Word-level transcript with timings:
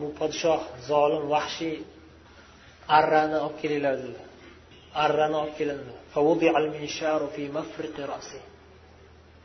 bu 0.00 0.06
podshoh 0.18 0.62
zolim 0.90 1.24
vahshiy. 1.34 1.76
Arrani 2.98 3.36
olib 3.44 3.56
kelinglar. 3.62 3.94
Dedilar 4.00 4.28
arrani 5.04 5.36
olib 5.42 5.54
kelindi 5.58 5.92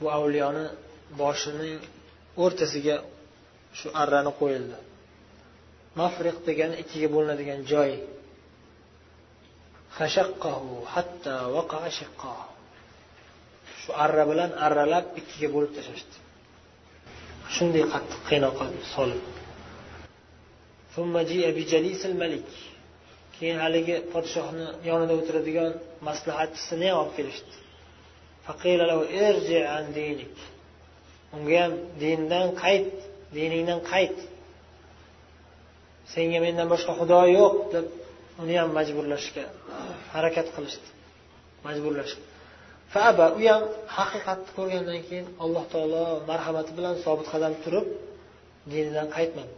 bu 0.02 0.06
avliyoni 0.18 0.66
boshining 1.22 1.82
o'rtasiga 2.44 2.96
shu 3.80 3.88
arrani 4.02 4.32
qo'yildi. 4.42 4.78
Mafriq 6.00 6.38
degani 6.48 6.76
ikkiga 6.84 7.10
bo'linadigan 7.16 7.62
joy. 7.72 7.92
Shu 13.82 13.92
arra 14.06 14.24
bilan 14.32 14.52
arralab 14.66 15.06
ikkiga 15.20 15.48
bo'lib 15.56 15.72
tashlashdi. 15.78 16.23
Shunday 17.56 17.84
qattiq 17.94 18.22
qiynoqqa 18.30 18.66
solib. 18.94 19.24
Keyin 23.38 23.58
haligi 23.64 23.96
podshohni 24.14 24.66
yonida 24.90 25.14
o'tiradigan 25.20 25.72
maslahatchisini 26.08 26.88
ham 26.92 26.98
olib 27.02 27.14
kelishdi? 27.18 27.54
Unga 31.36 31.58
ham 31.64 31.74
dindan 32.02 32.48
qayt 32.64 32.88
diningdan 33.36 33.80
qayt. 33.92 34.18
Senga 36.14 36.40
mendan 36.46 36.68
boshqa 36.74 36.92
xudo 37.00 37.20
yo'q 37.40 37.56
deb 37.74 37.86
uni 38.42 38.56
ham 38.62 38.70
majburlashga 38.78 39.46
harakat 40.14 40.48
qilishdi. 40.56 40.90
Majburlashdi. 41.66 42.33
Faaba 42.94 43.26
u 43.38 43.42
ham 43.50 43.64
haqiqatni 43.98 44.50
ko'rgandan 44.58 45.00
keyin 45.08 45.26
alloh 45.44 45.64
taolo 45.74 46.04
marhamati 46.30 46.72
bilan 46.78 46.96
sobit 47.06 47.28
qadam 47.34 47.54
turib 47.64 47.86
dinidan 48.72 49.08
qaytmadi. 49.16 49.54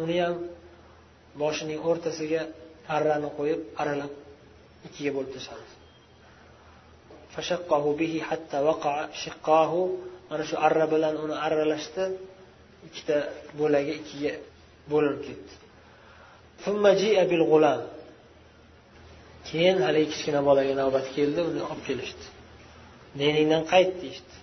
Uni 0.00 0.16
ham 0.24 0.36
boshining 1.42 1.80
o'rtasiga 1.88 2.42
arrani 2.96 3.28
qo'yib 3.38 3.60
aralab 3.82 4.12
ikkiga 4.86 5.10
bo'lib 5.16 5.32
tashladi. 5.36 5.70
Mana 10.30 10.44
shu 10.50 10.56
arra 10.66 10.84
bilan 10.94 11.14
uni 11.24 11.36
arralashdi. 11.46 12.04
Ikkita 12.88 13.16
bo'lagi 13.60 13.92
ikkiga 14.00 14.32
bo'linib 14.92 15.20
ketdi. 15.26 15.52
Keyin 19.52 19.78
haligi 19.86 20.08
kichkina 20.12 20.40
bolaga 20.48 20.74
navbat 20.82 21.06
keldi 21.16 21.40
uni 21.50 21.62
olib 21.70 21.82
kelishdi. 21.88 22.24
Diningdan 23.20 23.62
qayt 23.72 23.92
deyishdi. 24.02 24.34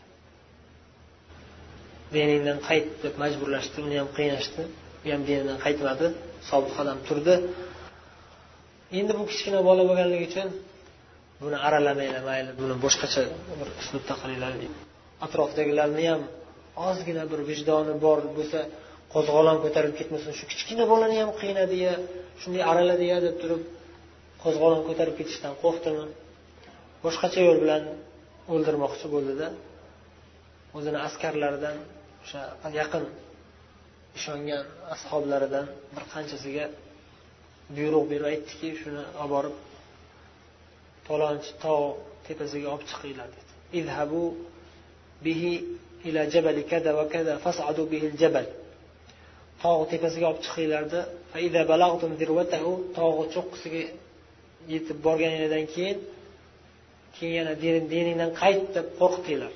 Diningdan 2.16 2.60
qayt 2.68 2.88
deb 3.04 3.14
majburlashdi 3.24 3.78
uni 3.88 3.96
ham 4.02 4.10
qiynashdi. 4.18 4.62
U 5.06 5.08
ham 5.14 5.22
dinidan 5.30 5.58
qaytmadi 5.66 6.08
sobit 6.50 6.74
odam 6.82 7.00
turdi. 7.08 7.36
Endi 9.00 9.14
bu 9.20 9.24
kichkina 9.32 9.60
bola 9.70 9.84
bo'lganligi 9.90 10.26
uchun 10.32 10.48
buni 11.44 11.58
aralamanglar 11.68 12.24
mayli 12.30 12.52
buni 12.62 12.76
boshqacha 12.86 13.22
bir 13.60 13.68
uslubda 13.82 14.14
qilinglar 14.22 14.54
deydi. 14.62 14.78
Atrofdagilarni 15.26 16.06
ham 16.12 16.22
ozgina 16.88 17.24
bir 17.32 17.40
vijdoni 17.50 17.94
bor 18.06 18.20
bo'lsa 18.38 18.60
qo'zg'olon 19.14 19.58
ko'tarib 19.64 19.94
ketmasin 20.00 20.32
shu 20.40 20.46
kichkina 20.52 20.84
bolani 20.92 21.18
ham 21.22 21.32
qiynadi 21.42 21.76
ya 21.86 21.94
shunday 22.42 22.64
araladiya 22.72 23.18
deb 23.26 23.36
turib 23.42 23.62
qo'zg'olon 24.44 24.82
ko'tarib 24.88 25.16
ketishdan 25.20 25.54
qo'rqdimi? 25.64 26.06
Boshqacha 27.06 27.40
yo'l 27.48 27.60
bilan 27.64 27.84
o'ldirmoqchi 28.54 29.08
bo'ldida 29.16 29.48
o'zini 30.78 31.00
askarlaridan 31.08 31.78
o'sha 32.24 32.42
yaqin 32.80 33.06
ishongan 34.18 34.64
ashoblaridan 34.96 35.66
bir 35.96 36.04
qanchasiga 36.14 36.66
buyruq 37.78 38.06
berib 38.12 38.28
aytdiki 38.32 38.70
shuni 38.82 39.04
olib 39.22 39.32
borib 39.36 39.56
palonchi 41.08 41.52
tog' 41.64 41.90
tepasiga 42.28 42.68
olib 42.74 42.86
chiqinglar 42.92 43.28
dedi. 43.36 43.52
Izhabu 43.80 44.24
bihi 45.26 45.54
ila 46.08 46.22
jabali 46.34 46.64
kada 46.72 46.92
va 47.00 47.06
kada 47.14 47.34
fasadu 47.46 47.84
bihi 47.94 48.08
jabal. 48.22 48.48
Tog' 49.64 49.84
tepasiga 49.92 50.26
olib 50.32 50.42
chiqinglarda 50.46 51.00
tog'i 52.98 53.26
cho'qqisiga 53.36 53.82
yetib 54.73 54.99
borganinglardan 55.07 55.67
keyin 55.75 55.99
keyin 57.17 57.35
yana 57.41 57.55
diningdan 57.93 58.31
qayt 58.43 58.63
deb 58.77 58.87
qo'rqitinglar 59.01 59.53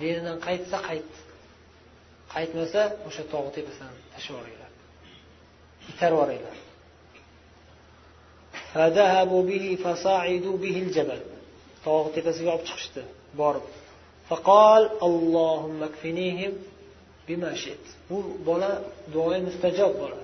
dinidan 0.00 0.38
qaytsa 0.46 0.76
qayt 0.88 1.10
qaytmasa 2.34 2.82
o'sha 3.08 3.22
tog' 3.32 3.48
tepasidan 3.56 3.94
tashlab 4.12 4.34
yuboringlar 4.34 4.70
itarib 5.92 6.16
yuboringlar 6.18 6.58
tog' 11.86 12.08
tepasiga 12.16 12.50
olib 12.54 12.66
chiqishdi 12.70 13.02
borib 13.42 13.66
فقال 14.28 14.82
اللهم 15.02 15.82
اكفنيهم 15.82 16.52
بما 16.52 16.62
شئت 16.62 16.77
bu 18.09 18.17
bola 18.49 18.71
duoga 19.13 19.37
mustajob 19.47 19.93
bola 20.03 20.19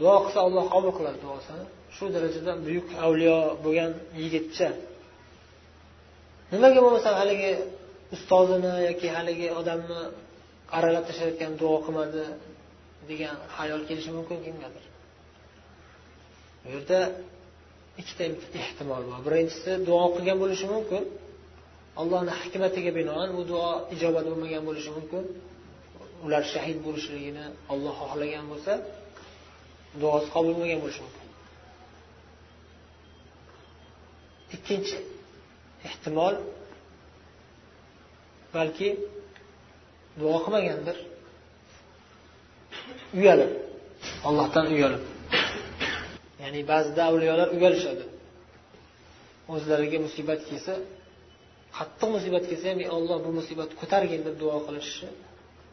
duo 0.00 0.16
qilsa 0.24 0.38
alloh 0.46 0.64
qabul 0.74 0.92
qiladi 0.98 1.18
duosini. 1.26 1.64
Shu 1.96 2.04
darajada 2.14 2.52
buyuk 2.66 2.88
avliyo 3.04 3.38
bo'lgan 3.64 3.90
yigitcha. 4.22 4.68
Nimaga 6.52 6.78
bo'lmasa 6.84 7.10
haligi 7.20 7.52
ustozini 8.16 8.72
yoki 8.88 9.08
haligi 9.16 9.48
odamni 9.60 10.00
aralab 10.78 11.04
tashlayotgan 11.08 11.52
duo 11.62 11.76
qilmadi 11.86 12.24
degan 13.10 13.36
xayol 13.56 13.82
kelishi 13.88 14.10
mumkin 14.18 14.38
kimgadir? 14.46 14.84
Bu 16.62 16.68
yerda 16.74 17.00
ikkita 18.00 18.24
ehtimol 18.60 19.02
bor. 19.10 19.18
Birinchisi 19.26 19.70
duo 19.88 20.04
qilgan 20.14 20.38
bo'lishi 20.42 20.66
mumkin. 20.74 21.02
Allohni 22.00 22.32
hikmatiga 22.40 22.90
binoan 22.98 23.28
u 23.38 23.40
duo 23.52 23.68
ijobat 23.94 24.24
bo'lmagan 24.30 24.62
bo'lishi 24.68 24.90
mumkin. 24.96 25.24
Ular 26.26 26.42
shahid 26.52 26.78
bo'lishligini 26.86 27.46
olloh 27.72 27.94
xohlagan 28.02 28.44
bo'lsa 28.52 28.72
duosi 30.00 30.28
qabul 30.34 30.52
bo'lmagan 30.56 30.80
bo'lishi 30.84 31.00
mumkin. 31.06 31.26
Ikkinchi 34.56 34.98
ehtimol 35.88 36.34
balki 38.54 38.88
duo 40.20 40.36
qilmagandir. 40.44 40.96
Uyalib 43.18 43.52
ollohdan 44.28 44.66
uyalib. 44.74 45.04
Ya'ni 46.42 46.60
ba'zida 46.72 47.02
avliyolar 47.10 47.48
uyalishadi. 47.56 48.04
O'zlariga 49.54 49.98
musibat 50.06 50.40
kelsa 50.48 50.74
qattiq 51.78 52.08
musibat 52.16 52.44
kelsa 52.50 52.66
ham 52.70 52.78
ey 52.84 52.88
olloh 52.96 53.18
bu 53.26 53.30
musibatni 53.38 53.74
ko'targin 53.80 54.20
deb 54.26 54.34
duo 54.42 54.58
qilishi 54.66 55.06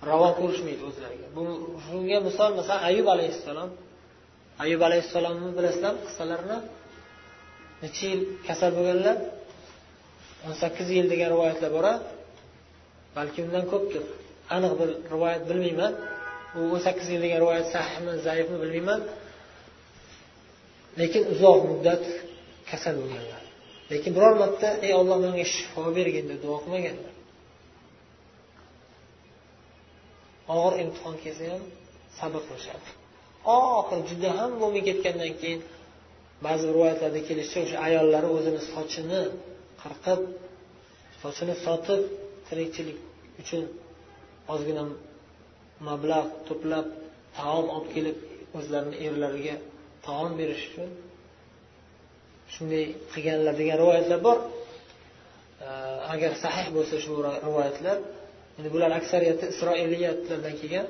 ravo 0.09 0.29
ko'rishmaydi 0.39 0.83
o'zlariga. 0.89 1.27
Bu 1.37 1.43
shunga 1.85 2.17
misol 2.27 2.51
masalan 2.59 2.81
ayub 2.89 3.07
alayhissalom 3.15 3.69
ayub 4.63 4.81
alayhissalomni 4.87 5.49
bilasizlar 5.57 5.93
qissalarini 6.05 6.57
necha 7.83 8.05
yil 8.11 8.21
kasal 8.47 8.71
bo'lganlar? 8.77 9.17
o'n 10.45 10.55
sakkiz 10.63 10.87
yil 10.97 11.07
degan 11.13 11.29
rivoyatlar 11.33 11.71
bor 11.77 11.85
balki 13.17 13.39
undan 13.45 13.65
ko'pdir 13.73 14.03
aniq 14.55 14.73
bir 14.79 14.89
rivoyat 15.13 15.43
bilmayman. 15.49 15.93
U 16.57 16.59
o'n 16.75 16.81
sakkiz 16.87 17.07
yil 17.13 17.21
degan 17.25 17.39
rivoyat 17.43 17.67
sahihmi 17.75 18.13
zaifmi 18.27 18.57
bilmayman. 18.63 19.01
Lekin 20.99 21.23
uzoq 21.33 21.59
muddat 21.69 22.03
kasal 22.69 22.95
bo'lganlar. 23.01 23.41
Lekin 23.91 24.11
biror 24.17 24.33
marta 24.41 24.69
ey 24.85 24.93
olloh 24.99 25.17
menga 25.25 25.45
shifo 25.53 25.81
bergin 25.97 26.25
deb 26.31 26.39
duo 26.45 26.57
qilmaganlar. 26.63 27.13
Og'ir 30.55 30.73
imtihon 30.83 31.15
kelsa 31.23 31.43
ham 31.53 31.63
sabr 32.19 32.39
qilishadi. 32.47 32.89
Oxiri 33.55 34.01
juda 34.09 34.29
ham 34.39 34.51
bo'lmay 34.61 34.83
ketgandan 34.89 35.33
keyin 35.41 35.61
ba'zi 36.45 36.63
rivoyatlarda 36.73 37.21
kelishicha 37.27 37.59
o'sha 37.65 37.77
ayollari 37.87 38.27
o'zini 38.37 38.61
sochini 38.73 39.21
qirqib 39.81 40.21
sochini 41.21 41.55
sotib 41.65 42.01
tirikchilik 42.47 42.97
uchun 43.41 43.63
ozgina 44.53 44.83
mablag' 45.87 46.29
to'plab 46.47 46.85
taom 47.37 47.65
olib 47.75 47.87
kelib 47.95 48.17
o'zlarini 48.57 48.97
erlariga 49.07 49.55
taom 50.07 50.31
berish 50.39 50.63
uchun 50.69 50.89
shunday 52.53 52.85
qilganlar 53.13 53.53
degan 53.61 53.77
rivoyatlar 53.81 54.19
bor. 54.27 54.37
Agar 56.13 56.31
sahih 56.43 56.67
bo'lsa 56.75 56.95
shu 57.03 57.11
rivoyatlar 57.47 57.97
endi 58.57 58.69
bular 58.73 58.91
aksariyati 58.99 59.45
isroiliyatlardan 59.53 60.55
kelgan. 60.61 60.87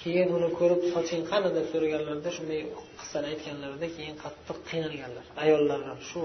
Keyin 0.00 0.28
uni 0.36 0.48
ko'rib 0.58 0.82
soching 0.94 1.22
qani 1.30 1.48
deb 1.56 1.66
so'raganlarida 1.72 2.30
shunday 2.36 2.60
qissani 3.00 3.26
aytganlarida 3.32 3.86
keyin 3.96 4.16
qattiq 4.24 4.58
qiynalganlar. 4.68 5.24
Ayollar 5.42 5.80
ham 5.88 5.98
shu 6.10 6.20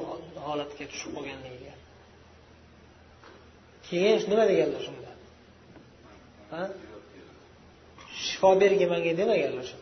holatga 0.47 0.85
tushib 0.91 1.11
qolganligiga. 1.17 1.73
Keyin 3.87 4.19
nima 4.31 4.45
deganlar 4.51 4.81
shunda? 4.87 5.11
Shifo 8.25 8.49
bergin 8.63 8.89
manga 8.93 9.11
demaganlar 9.21 9.65
shu 9.71 9.77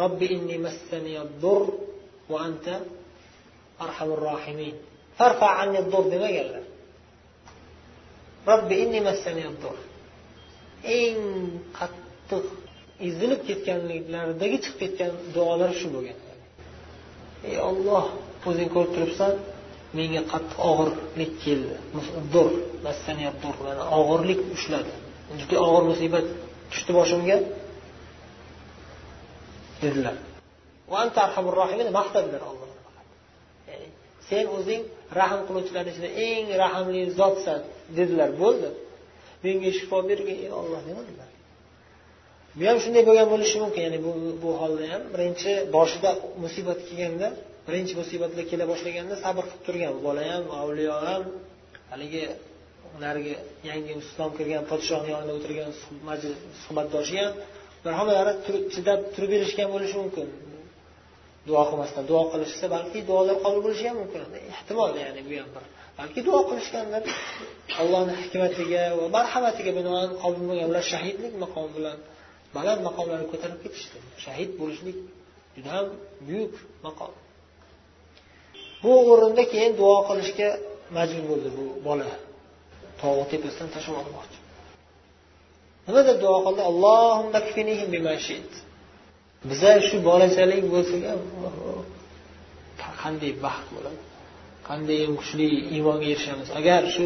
robbi 0.00 0.26
inni 0.36 0.56
dur 1.42 1.62
va 2.30 2.38
anta 2.48 2.74
arhamur 3.84 4.20
rohimin 4.28 4.74
farfa 5.18 5.48
anni 5.62 5.80
dur 5.92 6.04
demaganlar. 6.14 6.59
Eng 10.98 11.20
qattiq 11.78 12.44
ezilib 13.08 13.40
ketganliklaridagi 13.48 14.58
chiqib 14.64 14.78
ketgan 14.82 15.12
duolar 15.34 15.72
shu 15.80 15.88
bo'lgan. 15.94 16.18
Ey 17.48 17.56
olloh 17.68 18.06
o'zing 18.48 18.68
ko'rib 18.74 18.92
turibsan 18.96 19.32
menga 19.98 20.22
qattiq 20.32 20.58
og'irlik 20.70 21.32
keldi. 21.44 21.76
Dur 22.34 22.48
og'irlik 23.98 24.40
ushladi. 24.56 24.92
Juda 25.40 25.56
og'ir 25.66 25.84
musibat 25.90 26.26
tushdi 26.72 26.92
boshimga 26.98 27.36
dedilar. 29.82 30.16
Maqtadilar 32.00 32.42
olloh 32.50 32.69
sen 34.30 34.44
o'zing 34.56 34.82
rahm 35.18 35.40
qiluvchilarni 35.48 35.90
ichida 35.94 36.10
eng 36.28 36.46
rahmli 36.62 37.02
zotsan 37.18 37.60
dedilar. 37.98 38.30
Bo'ldi. 38.42 38.68
Menga 39.44 39.70
shifo 39.78 39.98
bergin 40.10 40.36
ey 40.44 40.50
olloh 40.60 40.82
demadilar 40.88 41.30
bu 42.58 42.62
ham 42.68 42.78
shunday 42.84 43.02
bo'lgan 43.08 43.26
bo'lishi 43.32 43.56
mumkin. 43.64 43.82
Ya'ni 43.86 43.98
bu 44.06 44.10
bu 44.42 44.50
holda 44.60 44.84
ham 44.92 45.02
birinchi 45.14 45.50
boshida 45.76 46.10
musibat 46.44 46.78
kelganda 46.88 47.28
birinchi 47.66 47.92
musibatlar 48.00 48.44
kela 48.50 48.64
boshlaganda 48.72 49.14
sabr 49.24 49.42
qilib 49.48 49.62
turgan 49.66 49.94
bola 50.06 50.22
ham 50.30 50.44
avliyo 50.60 50.94
ham 51.06 51.22
haligi 51.92 52.22
narigi 53.04 53.34
yangi 53.70 53.92
islom 54.02 54.30
kirgan 54.38 54.62
podshohni 54.70 55.08
yonida 55.14 55.32
o'tirgan 55.38 55.70
suhbatdoshi 56.62 57.16
ham 57.22 57.32
ular 57.82 57.94
hammalari 57.98 58.32
chidab 58.74 59.00
turib 59.14 59.30
berishgan 59.34 59.68
bo'lishi 59.74 59.96
mumkin. 60.02 60.26
Duo 61.48 61.62
qilmasdan 61.68 62.04
duo 62.10 62.22
qilishsa 62.32 62.66
balki 62.76 62.98
duolar 63.08 63.36
qabul 63.44 63.60
bo'lishi 63.66 63.84
ham 63.88 63.96
mumkin. 64.02 64.20
Ehtimol 64.54 64.90
ya'ni 65.02 65.20
bu 65.28 65.32
ham 65.40 65.50
bir. 65.54 65.64
Balki 65.98 66.20
duo 66.28 66.40
qilishgandir 66.50 67.02
allohni 67.80 68.14
hikmatiga 68.22 68.82
va 68.98 69.06
marhamatiga 69.16 69.72
binoan 69.78 70.10
qabul 70.22 70.42
bo'lgan 70.48 70.66
ular 70.72 70.84
shahidlik 70.92 71.34
maqomi 71.44 71.70
bilan 71.76 71.98
baland 72.56 72.80
maqomlarga 72.88 73.26
ko'tarib 73.32 73.58
ketishdi. 73.64 73.98
Shahid 74.24 74.50
bo'lishlik 74.60 74.98
juda 75.56 75.70
ham 75.76 75.86
buyuk 76.26 76.54
maqom. 76.86 77.12
Bu 78.82 78.90
o'rinda 79.12 79.44
keyin 79.52 79.72
duo 79.80 79.96
qilishga 80.08 80.48
majbur 80.96 81.24
bo'ldi 81.30 81.48
bu 81.58 81.64
bola. 81.88 82.10
Tog'ni 83.00 83.26
tepasidan 83.32 83.68
tashlab 83.74 83.96
olmoqchi. 84.02 84.38
Nima 85.86 86.00
deb 86.08 86.16
duo 86.24 86.38
qildi? 86.46 86.62
Biza 89.48 89.72
shu 89.86 89.96
bolachalik 90.08 90.64
bo'lsaga 90.74 91.12
oh, 91.16 91.54
oh, 91.70 91.82
qanday 93.02 93.32
baxt 93.44 93.68
bo'ladi? 93.74 94.00
Qanday 94.68 95.00
kuchli 95.20 95.48
iymonga 95.74 96.06
erishamiz? 96.14 96.48
Agar 96.60 96.80
shu 96.94 97.04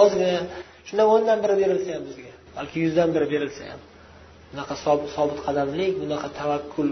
ozgina 0.00 0.40
shundan 0.86 1.06
o'ndan 1.14 1.38
biri 1.44 1.54
berilsa 1.62 1.90
ham 1.94 2.02
bizga 2.08 2.32
balki 2.56 2.76
yuzdan 2.84 3.08
biri 3.14 3.26
berilsa 3.32 3.62
ham 3.70 3.80
bunaqa 4.50 4.74
sobit 5.16 5.40
qadamlik 5.46 5.92
bunaqa 6.02 6.28
tavakkul 6.40 6.90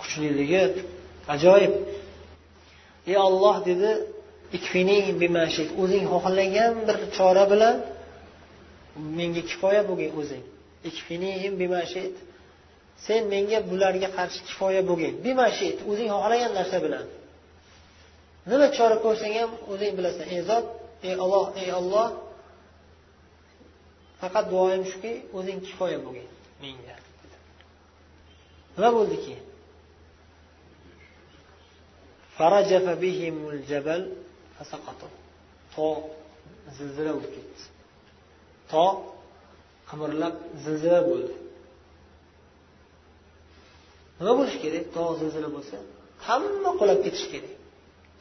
kuchliligi 0.00 0.62
ajoyib. 1.34 1.74
Ey 3.10 3.16
olloh 3.26 3.56
dedi 3.70 3.90
o'zing 5.82 6.04
xohlagan 6.12 6.72
bir 6.86 6.96
chora 7.16 7.44
bilan 7.52 7.76
menga 9.18 9.42
kifoya 9.50 9.82
bo'lgin 9.88 10.10
o'zing. 10.20 10.44
Sen 13.06 13.22
menga 13.32 13.58
bularga 13.70 14.08
qarshi 14.18 14.40
kifoya 14.48 14.82
bo'lgin. 14.88 15.14
Bimashit 15.24 15.76
o'zing 15.90 16.08
xohlagan 16.14 16.52
narsa 16.58 16.78
bilan. 16.84 17.06
Nima 18.50 18.66
chora 18.76 18.96
ko'rsang 19.04 19.32
ham 19.40 19.50
o'zing 19.72 19.92
bilasan. 19.98 20.26
Ey 20.34 20.40
zot 20.48 20.66
ey 21.08 21.14
olloh 21.24 21.46
ey 21.62 21.70
olloh 21.80 22.08
faqat 24.20 24.44
duoyim 24.52 24.84
shuki 24.90 25.12
o'zing 25.38 25.58
kifoya 25.66 25.98
bo'lgin. 26.04 26.28
Menga. 26.62 26.96
Nima 28.76 28.90
bo'ldi 28.96 29.16
keyin? 29.24 29.44
Tog' 35.74 36.04
zilzila 36.76 37.12
bo'lib 37.16 37.32
ketdi. 37.36 37.62
Tog' 38.72 38.98
qimirlab 39.88 40.34
zilzila 40.64 41.00
bo'ldi 41.08 41.34
nima 44.24 44.34
bo'lishi 44.38 44.58
kerak? 44.64 44.84
Tog' 44.96 45.14
zilzila 45.20 45.48
bo'lsa? 45.56 45.76
Hamma 46.28 46.70
qulab 46.80 46.98
ketishi 47.04 47.28
kerak. 47.34 47.54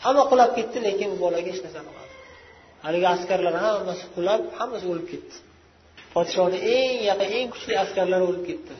Hamma 0.04 0.24
qulab 0.32 0.52
ketdi 0.58 0.78
lekin 0.88 1.08
bu 1.14 1.18
bolaga 1.26 1.50
hech 1.52 1.62
narsa 1.66 1.80
qilmadi. 1.88 2.12
Haligi 2.86 3.08
askarlar 3.16 3.56
hammasi 3.66 4.06
qulab 4.16 4.42
hammasi 4.60 4.86
o'lib 4.92 5.08
ketdi. 5.14 5.36
Podshoni 6.14 6.60
eng 6.78 6.98
yaqin 7.10 7.30
eng 7.38 7.48
kuchli 7.54 7.74
askarlari 7.84 8.24
o'lib 8.30 8.44
ketdi. 8.50 8.74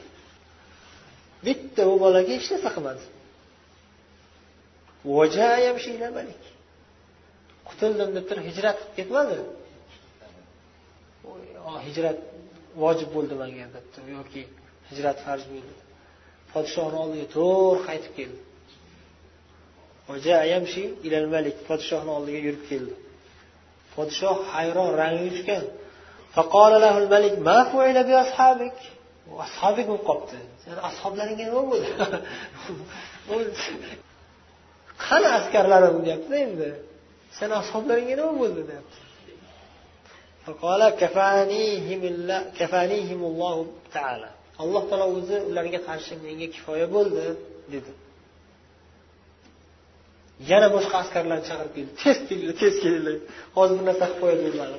Bitta 1.48 1.82
u 1.92 1.94
bolaga 2.04 2.32
hech 2.38 2.48
narsa 2.54 2.70
qilmadi. 2.76 3.04
Qutuldim 7.70 8.10
deb 8.18 8.26
turib 8.30 8.46
hijrat 8.50 8.78
qilib 8.80 8.96
ketmadi. 9.00 9.38
Hijrat 11.88 12.18
vojib 12.84 13.10
bo'ldi 13.16 13.36
manga 13.42 13.66
deb 13.76 14.06
yoki 14.18 14.42
hijrat 14.90 15.18
farz 15.26 15.46
bo'ldi. 15.54 15.74
Podshohni 16.54 16.98
oldiga 17.04 17.28
to'g'ri 17.38 17.80
qaytib 17.88 18.14
keldi. 18.20 18.40
Malik 21.36 21.58
podshohni 21.70 22.12
oldiga 22.18 22.40
yurib 22.48 22.64
keldi. 22.72 22.94
Podshoh 23.96 24.38
hayron 24.54 24.90
rangi 25.02 25.30
tushgan. 25.36 25.66
Ashobing 29.46 29.88
bo'lib 29.92 30.06
qolibdi 30.10 30.40
seni 30.64 30.80
ashoblaringga 30.90 31.44
nima 31.50 31.64
bo'ldi? 31.72 31.90
Qani 35.06 35.28
askarlarim 35.38 35.98
deyaptida 36.06 36.38
endi. 36.48 36.70
Seni 37.38 37.54
ashoblaringga 37.62 38.16
nima 38.20 38.34
bo'ldi 38.42 38.62
deyapti. 38.70 39.00
alloh 44.63 44.83
taolo 44.91 45.07
o'zi 45.17 45.37
ularga 45.51 45.81
qarshi 45.89 46.13
menga 46.25 46.47
kifoya 46.55 46.87
bo'ldi 46.95 47.25
dedi 47.73 47.93
yana 50.51 50.69
boshqa 50.77 50.97
askarlarni 51.03 51.45
chaqirib 51.51 51.73
keldi 51.77 51.93
tez 52.03 52.17
kelinglar 52.29 52.57
tez 52.63 52.75
kelinglar 52.83 53.17
hozir 53.57 53.75
bir 53.79 53.85
narsa 53.91 54.05
qilib 54.07 54.21
qo'yadi 54.23 54.45
ular 54.55 54.71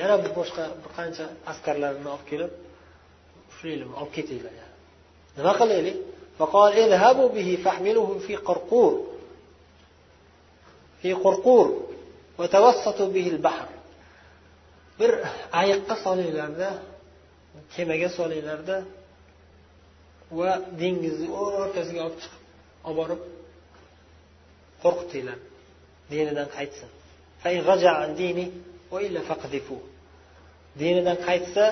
yana 0.00 0.16
boshqa 0.38 0.64
bir 0.82 0.90
qancha 0.98 1.24
askarlarini 1.52 2.08
olib 2.14 2.26
kelib 2.30 2.52
shular 3.56 3.88
olib 4.00 4.12
ketinglar 4.16 4.54
nima 5.36 5.54
qilaylik 5.62 5.98
فقال 6.40 6.72
اذهبوا 6.72 7.28
به 7.28 7.58
فاحملوه 7.64 8.10
في 8.18 8.36
قرقور 8.36 8.92
في 11.02 11.12
قرقور 11.12 11.66
وتوسطوا 12.38 13.08
به 13.16 13.26
البحر 13.28 13.68
bir 14.99 15.11
ayiqqa 15.61 15.95
solinglarda 16.05 16.69
kemaga 17.75 18.09
solinglarda 18.17 18.77
va 20.39 20.51
dengizni 20.81 21.27
o'rtasiga 21.41 22.01
olib 22.07 22.19
chiqib 22.23 22.41
olib 22.87 22.97
borib 22.99 23.21
qo'rqitinglar 24.83 25.39
dinidan 26.11 26.47
qaytsin. 26.57 26.89
Dinidan 30.81 31.17
qaytsa 31.27 31.65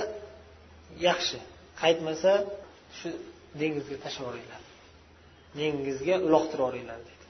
yaxshi 1.08 1.40
qaytmasa 1.82 2.32
shu 2.98 3.10
dengizga 3.62 3.98
tashlab 4.04 4.24
yuboringlar. 4.26 4.62
Dengizga 5.60 6.16
uloqtirib 6.28 6.62
yuboringlar 6.64 7.00
dedi 7.10 7.26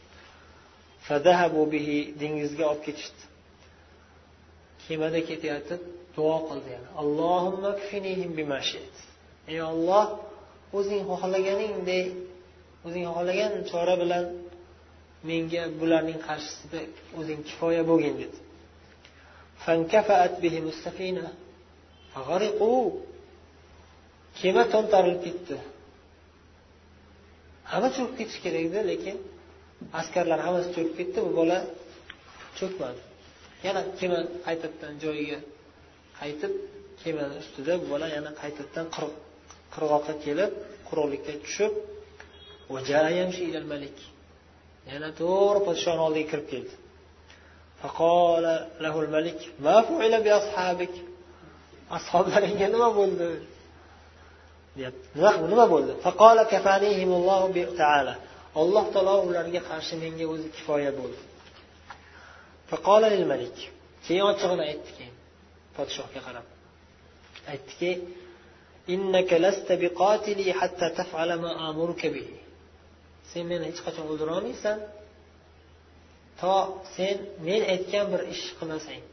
dengizga 2.21 2.63
olib 2.71 2.83
ketishdi. 2.88 3.23
Kemada 4.86 5.20
ketayotib 5.30 5.82
duo 6.16 6.38
qildi 6.48 6.70
yana. 6.75 6.90
Allohimma 7.02 7.72
ey 9.52 9.60
olloh 9.72 10.06
o'zing 10.78 11.02
xohlaganingdek 11.10 12.08
o'zing 12.86 13.06
xohlagan 13.16 13.54
chora 13.70 13.96
bilan 14.02 14.25
menga 15.30 15.63
bularning 15.80 16.20
qarshisida 16.28 16.80
o'zing 17.20 17.40
kifoya 17.48 17.84
bo'lgin 17.90 18.16
dedi. 18.22 18.38
Kema 24.40 24.63
to'ntarilib 24.74 25.20
ketdi. 25.25 25.56
Hamma 27.72 27.90
cho'kib 27.96 28.16
ketishi 28.20 28.40
kerak 28.46 28.63
edi 28.70 28.80
lekin 28.92 29.18
askarlar 30.00 30.40
hammasi 30.46 30.70
cho'kib 30.75 30.96
ketdi 31.00 31.20
bu 31.25 31.32
bola 31.40 31.58
cho'kmadi. 32.60 33.02
Yana 33.65 33.82
kema 34.00 34.20
qaytadan 34.46 34.93
joyiga 35.03 35.39
qaytib 36.20 36.53
kemani 37.01 37.36
ustida 37.43 37.74
bu 37.82 37.86
bola 37.93 38.08
yana 38.17 38.32
qaytadan 38.41 38.86
qirg'oqqa 39.74 40.13
kelib 40.25 40.51
quruqlikka 40.88 41.34
tushib 41.43 41.74
yana 44.91 45.10
to'g'ri 45.22 45.60
podshoni 45.67 46.01
oldiga 46.08 46.27
kirib 46.32 46.48
keldi. 46.53 46.74
Ashoblaringga 51.98 52.67
nima 52.75 52.89
bo'ldi? 53.00 53.27
deyapti. 54.77 55.05
Nima 55.51 55.65
bo'ldi? 55.74 55.91
Alloh 58.62 58.86
taolo 58.93 59.15
ularga 59.29 59.62
qarshi 59.70 59.93
menga 60.03 60.25
o'zi 60.34 60.48
kifoya 60.55 60.91
bo'ldi. 61.00 61.22
Keyin 64.06 64.25
ochig'ini 64.32 64.63
aytdi 64.72 64.92
keyin 64.98 65.15
podshohga 65.77 66.22
qarab. 66.27 66.46
Aytdiki 67.51 67.92
sen 73.32 73.44
meni 73.51 73.63
hech 73.70 73.82
qachon 73.86 74.06
o'ldirolmaysan. 74.12 74.77
To 76.42 76.53
sen 76.96 77.15
men 77.48 77.62
aytgan 77.74 78.06
bir 78.13 78.22
ish 78.34 78.46
qilmasang 78.60 79.03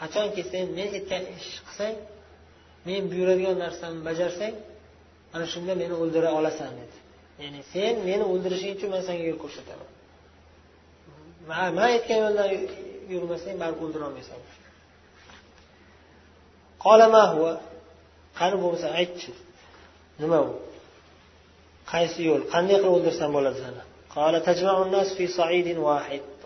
qachonki 0.00 0.42
sen 0.52 0.66
men 0.78 0.88
aytgan 0.98 1.22
ish 1.36 1.50
qilsang 1.66 1.96
men 2.88 3.02
buyuradigan 3.10 3.56
narsamni 3.64 4.00
bajarsang 4.08 4.54
ana 5.34 5.46
shunda 5.52 5.72
meni 5.82 5.94
o'ldira 6.02 6.30
olasan 6.38 6.72
dedi. 6.80 6.96
Ya'ni 7.42 7.60
sen 7.74 7.94
meni 8.08 8.24
o'ldirishing 8.32 8.72
uchun 8.76 8.90
man 8.94 9.02
senga 9.08 9.24
yo'l 9.30 9.38
ko'rsataman. 9.44 9.88
Man 11.50 11.84
aytgan 11.88 12.18
yo'ldan 12.24 12.48
yurmasang 13.12 13.56
baribir 13.62 13.82
o'ldirolmaysan. 13.86 14.40
Qani 18.38 18.56
bo'lmasa 18.62 18.88
aytchi. 19.00 19.30
Nima 20.22 20.38
u? 20.48 20.50
Qaysi 21.92 22.20
yo'l? 22.28 22.42
Qanday 22.54 22.76
qilib 22.82 22.94
o'ldirsam 22.96 23.30
bo'ladi 23.36 23.58
seni 23.64 23.82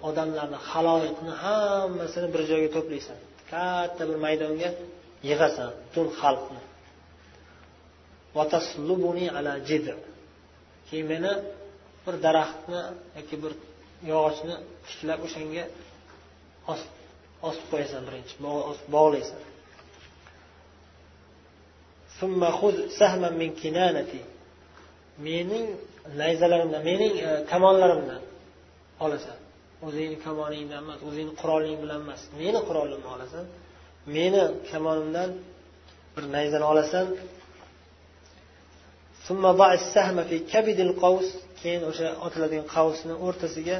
odamlarni 0.08 0.58
haloyiqni 0.70 1.32
hammasini 1.44 2.28
bir 2.34 2.42
joyga 2.50 2.70
to'playsan. 2.76 3.18
Katta 3.52 4.02
bir 4.08 4.16
maydonga 4.24 4.70
yig'asan 5.28 5.70
butun 5.84 6.06
xalqni. 6.20 6.62
Keyin 10.88 11.06
meni 11.12 11.32
bir 12.04 12.14
daraxtni 12.24 12.80
yoki 13.16 13.36
bir 13.42 13.52
yog'ochni 14.10 14.54
tiklab 14.88 15.20
o'shanga 15.26 15.64
osib 17.48 17.64
qo'yasan 17.72 18.02
birinchi 18.08 18.34
bog'laysan. 18.94 19.40
Mening 25.28 25.66
nayzalarimdan 26.22 26.82
mening 26.90 27.14
e, 27.28 27.30
kamonlarimdan 27.52 28.22
olasan. 29.04 29.38
O'zingni 29.86 30.18
kamoningdan 30.26 30.80
emas 30.84 30.98
o'zingni 31.08 31.34
quroling 31.42 31.76
bilan 31.82 31.98
emas. 32.04 32.20
Meni 32.40 32.60
qurolimni 32.68 33.08
olasan. 33.14 33.44
Meni 34.16 34.42
kamonimdan 34.70 35.30
bir 36.14 36.24
nayzani 36.34 36.66
olasan. 36.72 37.06
Keyin 41.60 41.82
o'sha 41.90 42.08
otiladigan 42.26 42.66
qavsni 42.74 43.14
o'rtasiga 43.26 43.76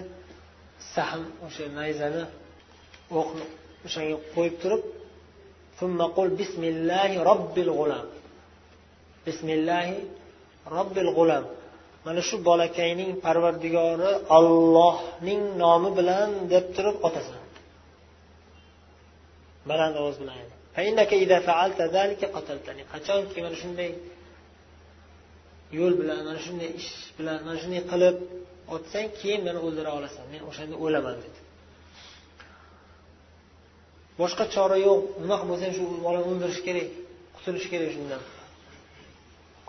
sahm 0.95 1.23
o'sha 1.47 1.65
nayzani 1.79 2.23
o'qni 3.19 3.45
o'shanga 3.87 4.17
qo'yib 4.35 4.57
turib 4.63 4.83
bismillahi 6.41 7.15
robbil 7.31 7.71
g'ulam. 7.79 8.07
Bismillahi 9.27 9.97
robbil 10.77 11.11
g'ulam. 11.19 11.45
Mana 12.07 12.21
shu 12.29 12.37
bolakayning 12.49 13.11
parvardigori 13.25 14.13
ollohning 14.37 15.43
nomi 15.63 15.91
bilan 15.99 16.29
deb 16.53 16.65
turib 16.77 16.97
otasan. 17.09 17.43
Baland 19.71 19.95
ovoz 20.01 20.17
bilan 20.23 20.37
qachonki 22.95 23.39
mana 23.47 23.57
shunday 23.63 23.91
yo'l 25.79 25.95
bilan 26.01 26.21
mana 26.29 26.41
shunday 26.47 26.71
ish 26.81 26.91
bilan 27.19 27.39
mana 27.47 27.59
shunday 27.63 27.83
qilib 27.93 28.17
otsang 28.75 29.09
keyin 29.21 29.41
meni 29.47 29.61
o'ldira 29.67 29.91
olasan. 29.99 30.25
Men 30.33 30.43
o'shanda 30.51 30.77
o'laman 30.85 31.17
dedi. 31.25 31.39
Boshqa 34.21 34.45
chora 34.55 34.77
yo'q. 34.87 35.01
Nima 35.23 35.37
qilib 35.41 35.51
bo'lsa 35.53 35.65
ham 35.67 35.75
shu 35.79 35.85
bolani 36.07 36.27
o'ldirish 36.31 36.61
kerak 36.67 36.89
qutulish 37.37 37.67
kerak 37.73 37.91
shundan. 37.97 38.23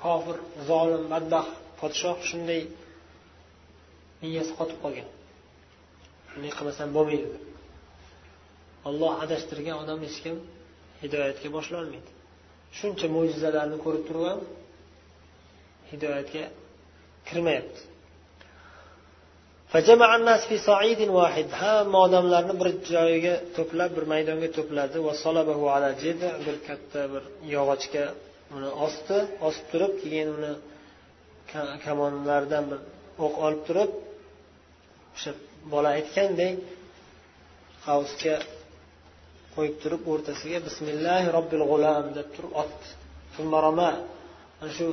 Kofir 0.04 0.38
zolim 0.70 1.04
badbaxt 1.14 1.54
podshoh 1.80 2.18
shunday 2.30 2.62
miyasi 4.22 4.52
qotib 4.60 4.78
qolgan. 4.84 5.08
Bunday 6.32 6.52
qilmasam 6.58 6.90
bo'lmaydi. 6.98 7.28
Deb 7.34 7.46
olloh 8.90 9.14
adashtirgan 9.24 9.78
odamni 9.84 10.08
hech 10.10 10.20
kim 10.26 10.36
hidoyatga 11.04 11.50
boshlolmaydi 11.58 12.12
shuncha 12.80 13.08
mo'jizalarni 13.16 13.78
ko'rib 13.86 14.04
turib 14.08 14.26
ham 14.30 14.40
hidoyatga 15.92 16.44
kirmayapti. 17.28 17.82
Hamma 21.62 21.98
odamlarni 22.08 22.54
bir 22.62 22.70
joyiga 22.94 23.34
to'plab 23.56 23.92
bir 23.98 24.06
maydonga 24.14 24.50
to'pladi. 24.58 24.98
Bir 26.48 26.58
katta 26.68 27.02
bir 27.14 27.24
yog'ochga 27.56 28.06
uni 28.56 28.70
osdi 28.86 29.18
osib 29.48 29.66
turib 29.72 29.94
keyin 30.04 30.30
uni 30.38 30.54
kamonlaridan 31.86 32.64
bir 32.72 32.80
o'q 33.26 33.34
olib 33.46 33.62
turib 33.68 33.92
o'sha 35.16 35.32
bola 35.74 35.90
aytgandek 35.98 36.56
qavsga 37.88 38.36
qo'yib 39.56 39.76
turib 39.84 40.02
o'rtasiga 40.12 40.60
bismillahi 40.68 41.28
robbil 41.38 41.64
g'ulam 41.72 42.06
deb 42.18 42.28
turib 42.36 42.54
otdi. 42.62 42.88
Ana 44.62 44.72
shu 44.78 44.88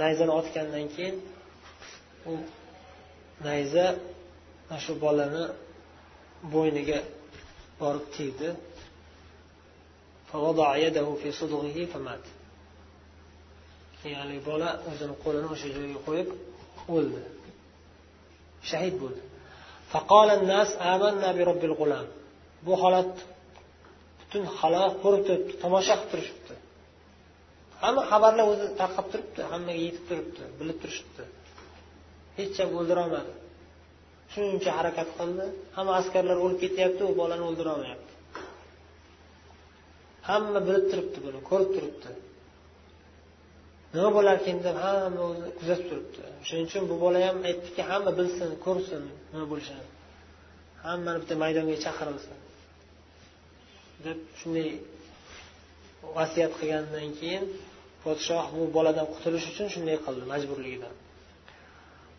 nayzani 0.00 0.32
otgandan 0.40 0.86
keyin 0.94 1.16
u 2.30 2.32
nayza 3.46 3.86
mana 4.68 4.80
shu 4.84 4.92
bolani 5.04 5.44
bo'yniga 6.54 6.98
borib 7.80 8.06
tegdi. 8.16 8.48
Keyin 14.00 14.18
haligi 14.22 14.42
bola 14.50 14.68
o'zini 14.90 15.14
qo'lini 15.24 15.48
o'sha 15.54 15.68
joyga 15.76 15.98
qo'yib 16.08 16.28
o'ldi. 16.94 17.20
Shahid 18.70 18.94
bo'ldi. 19.02 19.22
Bu 22.66 22.72
holat 22.82 23.12
butun 24.20 24.44
xalq 24.58 24.92
ko'rib 25.02 25.22
turibdi 25.26 25.52
tomosha 25.62 25.94
qilib 25.98 26.10
turishibdi. 26.12 26.54
Hamma 27.86 28.02
xabarlar 28.10 28.46
o'zi 28.52 28.66
tarqab 28.80 29.06
turibdi 29.12 29.40
hammaga 29.52 29.80
yetib 29.86 30.04
turibdi 30.10 30.42
bilib 30.60 30.78
turishibdi. 30.82 31.24
Hech 32.38 32.56
ham 32.60 32.70
o'ldirolmadi. 32.78 33.32
Shuncha 34.32 34.70
harakat 34.78 35.08
qildi. 35.18 35.46
Hamma 35.76 35.92
askarlar 36.00 36.36
o'lib 36.44 36.58
ketyapti 36.64 37.02
u 37.10 37.12
bolani 37.20 37.44
o'ldirolmayapti. 37.48 38.12
Hamma 40.28 40.60
bilib 40.68 40.86
turibdi 40.90 41.18
buni 41.26 41.40
ko'rib 41.50 41.70
turibdi. 41.76 42.10
Nima 43.94 44.10
bo'larkin 44.16 44.56
deb 44.66 44.76
hamma 44.84 45.20
o'zi 45.30 45.48
kuzatib 45.58 45.86
turibdi. 45.90 46.22
Shuning 46.46 46.66
uchun 46.70 46.84
bu 46.90 46.96
bola 47.04 47.18
ham 47.28 47.38
aytdiki 47.50 47.82
hamma 47.90 48.10
bilsin 48.18 48.50
ko'rsin 48.66 49.02
nima 49.32 49.46
bo'lishini. 49.52 49.86
Hammani 50.86 51.18
bitta 51.22 51.34
maydonga 51.42 51.76
chaqirilsin. 51.86 52.38
Deb 54.06 54.18
shunday 54.40 54.68
vasiyat 56.16 56.52
qilgandan 56.60 57.08
keyin 57.20 57.44
podshoh 58.06 58.46
bu 58.56 58.64
boladan 58.76 59.06
qutulish 59.14 59.46
uchun 59.52 59.68
shunday 59.74 59.96
qildi 60.06 60.24
majburligidan. 60.32 60.94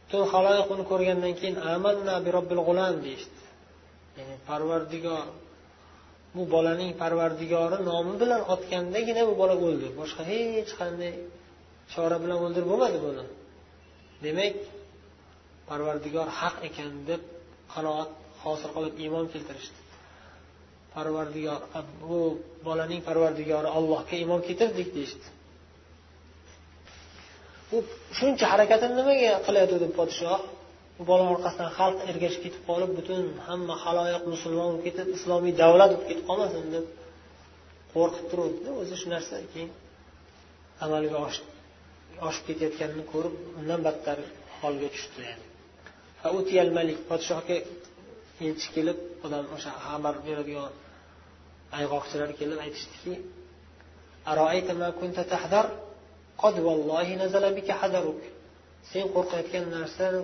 Butun 0.03 0.23
haloyiq 0.33 0.67
uni 0.73 0.83
ko'rgandan 0.91 1.33
keyin 1.39 1.57
amanna 1.73 2.15
bi 2.25 2.29
robbil 2.37 2.61
g'ulam 2.67 2.95
deyishdi. 3.05 3.41
Ya'ni 4.17 4.35
parvardigor 4.49 5.25
bu 6.35 6.43
bolaning 6.53 6.91
parvardigori 7.01 7.77
nomi 7.89 8.13
bilan 8.21 8.41
otgandagina 8.53 9.21
bu 9.29 9.33
bola 9.41 9.55
o'ldi. 9.65 9.87
Boshqa 9.99 10.23
hech 10.31 10.71
qanday 10.81 11.13
chora 11.93 12.17
bilan 12.23 12.37
o'ldirib 12.45 12.67
bo'lmadi 12.71 12.97
buni. 13.05 13.25
Demak 14.25 14.55
parvardigor 15.69 16.27
haq 16.39 16.55
ekan 16.67 16.91
deb 17.09 17.21
qanoat 17.73 18.09
hosil 18.43 18.69
qilib 18.75 18.95
iymon 19.03 19.25
keltirishdi. 19.33 19.79
Parvardigor 20.95 21.59
bu 22.09 22.19
bolaning 22.67 23.01
parvardigori 23.07 23.69
allohga 23.77 24.15
iymon 24.21 24.41
keltirdik 24.47 24.89
deyishdi. 24.97 25.27
U 27.75 27.77
shuncha 28.17 28.45
harakatini 28.53 28.93
nimaga 28.99 29.31
qilayotgandi 29.45 29.87
podshoh? 29.99 30.39
Bu 30.97 31.03
bola 31.11 31.23
orqasidan 31.33 31.69
xalq 31.77 31.99
ergashib 32.11 32.41
ketib 32.45 32.63
qolib 32.69 32.91
butun 32.99 33.23
hamma 33.47 33.75
haloyiq 33.83 34.23
musulmon 34.33 34.67
bo'lib 34.69 34.83
ketib 34.87 35.07
islomiy 35.17 35.53
davlat 35.63 35.89
bo'lib 35.93 36.07
ketib 36.09 36.25
qolmasin 36.29 36.63
deb 36.75 36.85
qo'rqib 37.93 38.25
turuvdida 38.31 38.71
o'zi 38.81 38.95
shu 39.01 39.07
narsa 39.15 39.35
keyin 39.53 39.69
amalga 40.85 41.17
oshib 42.27 42.43
ketayotganini 42.49 43.03
ko'rib 43.13 43.35
undan 43.59 43.81
battar 43.87 44.17
holga 44.59 44.87
tushdi 44.95 45.19
yani. 45.29 45.45
Malik 46.77 46.99
podshohga 47.09 47.57
elchi 48.47 48.67
kelib 48.75 48.99
odam 49.25 49.45
o'sha 49.55 49.71
xabar 49.85 50.15
beradigan 50.27 50.71
ayg'oqchilar 51.79 52.29
kelib 52.39 52.59
aytishdiki 52.65 53.13
sen 58.91 59.05
qo'rqayotgan 59.15 59.65
narsani 59.77 60.21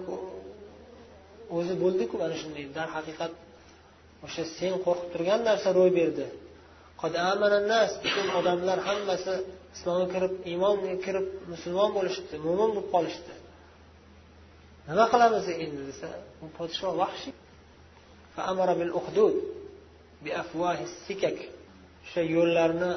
o'zi 1.57 1.73
bo'ldiku 1.83 2.15
mana 2.23 2.35
shunday. 2.41 2.65
Darhaqiqat 2.77 3.33
o'sha 4.25 4.43
sen 4.57 4.73
qo'rqib 4.85 5.09
turgan 5.13 5.41
narsa 5.49 5.69
ro'y 5.79 5.91
berdi. 5.99 6.25
Butun 8.03 8.27
odamlar 8.39 8.77
hammasi 8.87 9.33
islomga 9.75 10.07
kirib 10.13 10.33
iymonga 10.51 10.93
kirib 11.05 11.27
musulmon 11.51 11.89
bo'lishibdi 11.97 12.35
mo'min 12.45 12.69
bo'lib 12.75 12.87
qolishdi 12.95 13.33
nima 14.87 15.05
qilamiz 15.13 15.45
endi 15.65 15.81
desa 15.89 16.09
u 16.43 16.45
podsho 16.57 16.89
vahshiy. 17.01 17.33
O'sha 22.05 22.21
yo'llarni 22.35 22.91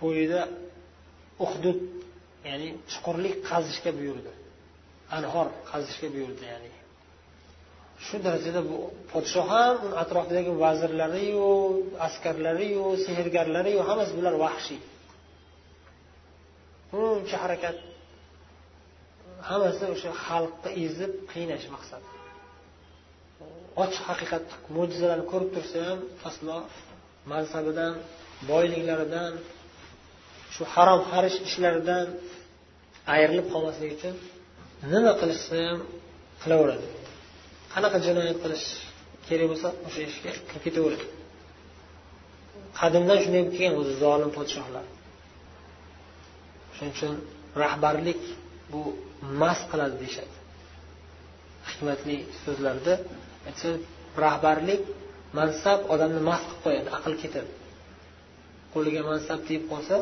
bo'yida 0.00 0.40
uhdud 1.44 1.78
ya'ni 2.48 2.68
chuqurlik 2.92 3.36
qazishga 3.50 3.90
buyurdi. 3.98 4.32
Anhor 5.16 5.46
qazishga 5.70 6.08
buyurdi 6.14 6.44
ya'ni. 6.52 6.72
Shu 8.06 8.16
darajada 8.24 8.60
bu 8.70 8.78
podshoh 9.12 9.46
ham 9.54 9.76
uni 9.86 9.94
atrofidagi 10.02 10.52
vazirlariyu 10.64 11.48
askarlariyu 12.06 12.84
sehrgarlariyu 13.06 13.80
hammasi 13.88 14.12
bular 14.18 14.34
vahshiy. 14.44 14.80
Buncha 16.92 17.36
harakat. 17.44 17.76
Hammasi 19.48 19.84
o'sha 19.94 20.10
xalqni 20.26 20.70
ezib 20.84 21.12
qiynash 21.32 21.66
maqsadi 21.74 22.08
ochiq 23.82 24.04
haqiqat 24.10 24.46
mo'jizalarni 24.76 25.24
ko'rib 25.32 25.50
tursa 25.56 25.78
ham 25.88 26.00
aslo 26.28 26.56
mansabidan 27.32 27.94
boyliklaridan 28.50 29.32
shu 30.54 30.62
harom 30.74 31.00
harish 31.10 31.38
ishlaridan 31.48 32.06
ayrilib 33.14 33.46
qolmaslik 33.52 33.90
uchun 33.96 34.14
nima 34.92 35.12
qilishsa 35.20 35.56
ham 35.68 35.78
qilaveradi. 36.42 36.86
Qanaqa 37.72 37.98
jinoyat 38.06 38.38
qilish 38.44 38.66
kerak 39.28 39.46
bo'lsa 39.52 39.68
o'sha 39.86 40.00
ishga 40.10 40.30
kirib 40.48 40.62
ketaveradi 40.66 41.06
qadimdan 42.80 43.18
shunday 43.22 43.42
bo'lib 43.44 43.54
kelgan 43.58 43.74
o'zi 43.80 43.94
zolim 44.04 44.30
podshohlar. 44.38 44.84
Shuning 46.74 46.92
uchun 46.96 47.12
rahbarlik 47.62 48.20
bu 48.72 48.80
mast 49.42 49.64
qiladi 49.70 49.94
deyishadi. 50.02 50.34
Hikmatli 51.68 52.16
so'zlarda 52.42 52.94
aytsa 53.48 53.68
rahbarlik 54.24 54.82
mansab 55.38 55.78
odamni 55.92 56.20
mast 56.30 56.46
qilib 56.48 56.62
qo'yadi 56.64 56.88
aql 56.98 57.12
ketadi 57.22 57.50
qo'liga 58.74 59.02
mansab 59.10 59.38
tegib 59.46 59.64
qolsa 59.72 59.96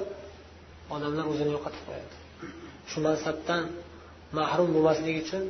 odamlar 0.95 1.25
o'zini 1.33 1.51
yo'qotib 1.57 1.83
qo'yadi 1.89 2.15
shu 2.91 2.99
mansabdan 3.07 3.63
mahrum 4.39 4.69
bo'lmaslik 4.75 5.17
uchun 5.25 5.45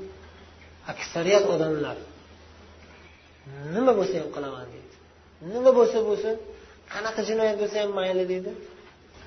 aksariyat 0.93 1.45
odamlar 1.55 1.97
nima 3.75 3.93
bo'lsa 3.99 4.15
ham 4.23 4.31
qilaman 4.37 4.67
deydi. 4.75 4.95
Nima 5.53 5.71
bo'lsa 5.79 5.99
bo'lsin 6.09 6.35
qanaqa 6.95 7.21
jinoyat 7.29 7.57
bo'lsa 7.63 7.77
ham 7.83 7.91
mayli 7.99 8.25
deydi. 8.33 8.53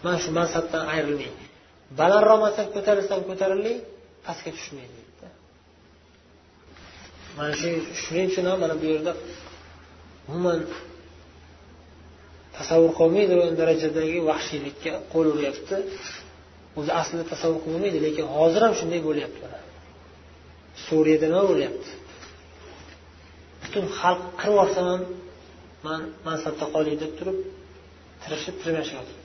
Man 0.06 0.18
shu 0.24 0.30
mansabdan 0.40 0.84
ayrilmay 0.94 1.32
balandroq 1.98 2.40
mansab 2.46 2.68
ko'tarilsam 2.76 3.22
ko'tarilay 3.30 3.76
pastga 4.26 4.52
tushmay 4.58 4.88
deydi 4.94 5.28
mana 7.38 7.54
shu 7.62 7.70
shuning 8.02 8.28
uchun 8.32 8.46
ham 8.50 8.58
mana 8.64 8.76
bu 8.82 8.86
yerda 8.94 9.12
umuman 10.30 10.60
tasavvur 12.60 12.92
qilolmaydigan 12.98 13.54
darajadagi 13.62 14.18
vahshiylikka 14.30 14.92
qo'l 15.14 15.28
uryapti. 15.36 15.76
O'zi 16.80 16.92
aslida 17.02 17.26
tasavvur 17.34 17.62
bo'lmaydi, 17.68 17.98
lekin 18.06 18.26
hozir 18.38 18.62
ham 18.66 18.74
shunday 18.80 19.02
bo'lyapti 19.10 19.46
suriyada 20.88 21.28
nima 21.32 21.44
bo'lyapti? 21.52 21.90
Butun 23.64 23.86
xalq 24.00 24.22
qirib 24.40 24.54
yuborsam 24.54 24.86
ham 24.92 25.02
man 25.88 26.02
mansabda 26.28 26.66
qolay 26.76 26.96
deb 27.04 27.12
turib 27.20 27.38
tirishib 28.24 28.56
tirmashyapti 28.64 29.16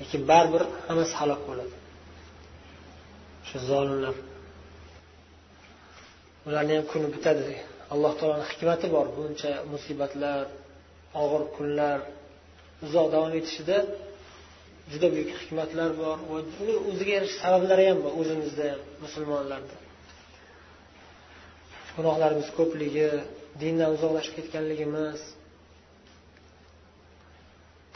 lekin 0.00 0.20
baribir 0.30 0.62
hammasi 0.88 1.14
halok 1.20 1.40
bo'ladi. 1.48 1.74
Shu 3.48 3.56
zolimlar. 3.70 4.16
Ularni 6.46 6.72
ham 6.78 6.86
kuni 6.92 7.08
bitadi. 7.14 7.54
Alloh 7.92 8.12
taoloni 8.18 8.44
hikmati 8.50 8.86
bor. 8.94 9.06
Buncha 9.16 9.50
musibatlar 9.72 10.44
og'ir 11.22 11.42
kunlar 11.56 11.98
uzoq 12.86 13.06
davom 13.14 13.32
etishida 13.40 13.76
juda 14.92 15.06
buyuk 15.14 15.30
hikmatlar 15.40 15.90
bor 16.02 16.18
va 16.30 16.38
uni 16.62 16.74
o'ziga 16.90 17.12
yarasha 17.16 17.38
sabablari 17.44 17.84
ham 17.90 17.98
bor 18.04 18.12
o'zimizda 18.20 18.64
ham 18.72 18.80
musulmonlarda. 19.04 19.76
Gunohlarimiz 21.96 22.48
ko'pligi 22.58 23.08
dindan 23.62 23.90
uzoqlashib 23.96 24.34
ketganligimiz 24.38 25.20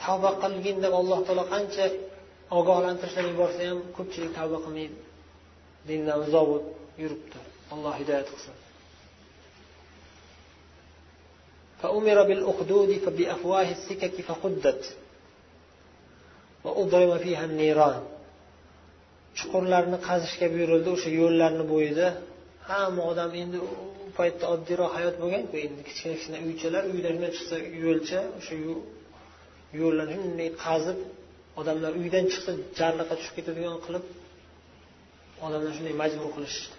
tavba 0.03 0.31
qilgin 0.43 0.77
deb 0.85 0.93
alloh 1.01 1.21
taolo 1.27 1.45
qancha 1.55 1.85
ogohlantirishlar 2.59 3.25
yuborsa 3.33 3.61
ham 3.71 3.79
ko'pchilik 3.97 4.33
tavba 4.38 4.59
qilmaydi. 4.64 4.99
Dindan 5.88 6.19
uzoq 6.27 6.45
bo'lib 6.51 6.69
yuribdi. 7.03 7.38
Alloh 7.75 7.95
hidoyat 8.01 8.29
qilsin. 8.33 8.55
فأمر 11.82 12.23
بالأخدود 12.23 12.91
فبأفواه 13.06 13.71
السكك 13.71 14.15
فقدت 14.28 14.84
وأضرم 16.63 17.12
فيها 17.17 17.45
النيران 17.45 18.02
chuqurlarni 19.39 19.97
qazishga 20.08 20.47
buyurildi 20.54 20.89
o'sha 20.95 21.10
yo'llarni 21.21 21.63
bo'yida 21.73 22.08
hamma 22.69 23.02
odam 23.12 23.32
endi 23.41 23.58
u 23.67 23.69
paytda 24.17 24.45
oddiyroq 24.54 24.91
hayot 24.97 25.15
bo'lganku 25.21 25.56
endi 25.65 25.82
kichkina 25.88 26.13
kichkina 26.17 26.38
uychalar 26.47 26.84
uydan 26.93 27.13
shunday 27.15 27.32
chiqsa 27.38 27.56
yo'lcha 27.86 28.19
o'sha 28.38 28.54
yo'llarni 29.82 30.15
shunday 30.23 30.49
qazib 30.65 30.99
odamlar 31.62 31.91
uydan 32.02 32.26
chiqsa 32.32 32.52
jarliqqa 32.80 33.13
tushib 33.19 33.34
ketadigan 33.38 33.78
qilib 33.86 34.06
odamlar 35.45 35.71
shunday 35.78 35.95
majbur 36.04 36.30
qilishdi 36.36 36.77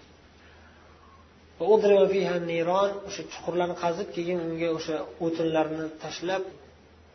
o'sha 3.08 3.22
chuqurlarni 3.32 3.76
qazib 3.84 4.08
keyin 4.16 4.38
unga 4.46 4.68
o'sha 4.78 4.96
o'tinlarni 5.24 5.86
tashlab 6.04 6.42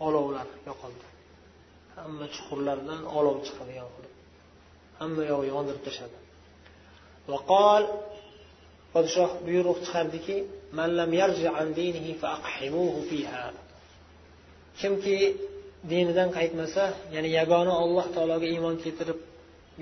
olovlar 0.08 0.48
yoqildi 0.70 1.06
hamma 1.98 2.26
chuqurlardan 2.36 3.02
olov 3.20 3.38
chiqadigan 3.48 3.88
qilib 3.96 4.14
hamma 5.00 5.24
yoq 5.32 5.42
yondirib 5.54 5.82
tashladi. 5.88 6.18
Podshoh 8.96 9.32
buyruq 9.48 9.78
chiqardiki 9.86 10.38
kimki 14.80 15.18
dinidan 15.92 16.30
qaytmasa 16.38 16.84
ya'ni 17.16 17.30
yagona 17.40 17.74
olloh 17.84 18.06
taologa 18.16 18.48
iymon 18.56 18.76
keltirib 18.84 19.20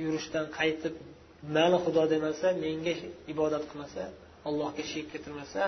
yurishdan 0.04 0.46
qaytib 0.58 0.96
mani 1.56 1.78
xudo 1.84 2.04
demasa 2.14 2.48
menga 2.64 2.94
ibodat 3.34 3.64
qilmasa 3.70 4.04
allohga 4.48 4.84
sherik 4.90 5.08
keltirmasa 5.14 5.64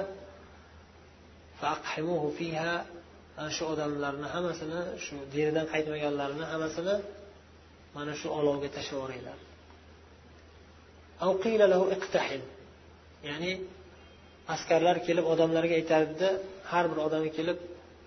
ana 3.39 3.51
shu 3.57 3.63
odamlarni 3.73 4.27
hammasini 4.35 4.81
shu 5.05 5.15
dinidan 5.33 5.65
qaytmaganlarni 5.73 6.45
hammasini 6.51 6.95
mana 7.95 8.13
shu 8.19 8.27
olovga 8.39 8.69
tashlab 8.75 8.95
yuboringlar. 8.97 9.37
Ya'ni 13.29 13.51
askarlar 14.53 14.97
kelib 15.07 15.25
odamlarga 15.33 15.73
aytardida 15.81 16.29
har 16.71 16.85
bir 16.91 16.97
odamga 17.07 17.31
kelib 17.37 17.57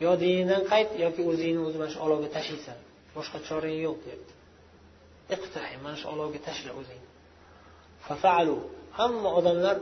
yo 0.05 0.13
dinidan 0.23 0.63
qayt 0.73 0.91
yoki 1.05 1.23
o'zingni 1.31 1.61
o'zi 1.69 1.77
mana 1.83 1.91
shu 1.95 2.01
olovga 2.07 2.29
tashlaysan 2.37 2.79
boshqa 3.17 3.39
chorang 3.49 3.77
yo'q 3.87 3.99
deyapti. 4.05 4.33
Mana 5.85 5.97
shu 6.01 6.07
olovga 6.15 6.39
tashla 6.49 6.71
o'zingni 6.81 7.09
hamma 8.99 9.31
odamlar 9.39 9.77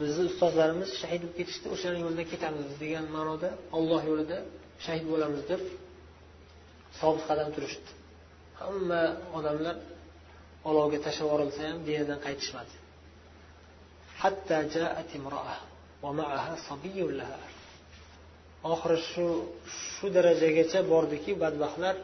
bizni 0.00 0.24
ustozlarimiz 0.30 0.90
shahid 1.00 1.22
bo'lib 1.22 1.36
ketishdi 1.38 1.66
o'sha 1.74 1.90
yo'lda 2.04 2.24
ketamiz 2.32 2.66
degan 2.82 3.06
ma'noda 3.16 3.48
olloh 3.78 4.02
yo'lida 4.10 4.38
shahid 4.84 5.04
bo'lamiz 5.12 5.42
deb 5.50 5.60
sobit 7.00 7.24
qadam 7.30 7.48
turishdi. 7.56 7.90
Hamma 8.60 9.02
odamlar 9.38 9.76
olovga 10.70 10.98
tashlab 11.06 11.26
yuborilsa 11.26 11.60
ham 11.68 11.78
dinidan 11.88 12.18
qaytishmadi. 12.26 12.74
Oxiri 18.72 18.98
shu 19.10 19.26
shu 19.92 20.06
darajagacha 20.16 20.80
bordiki 20.92 21.32
badbaxtlar 21.42 21.96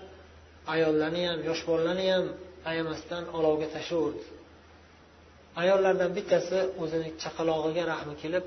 ayollarni 0.74 1.22
ham 1.30 1.38
yosh 1.48 1.62
bolalarni 1.68 2.06
ham 2.14 2.24
ayamasdan 2.70 3.24
olovga 3.38 3.66
tashlaverdi. 3.76 4.24
Ayollardan 5.62 6.10
bittasi 6.16 6.58
o'zini 6.82 7.08
chaqalog'iga 7.22 7.84
rahmi 7.92 8.14
kelib 8.22 8.44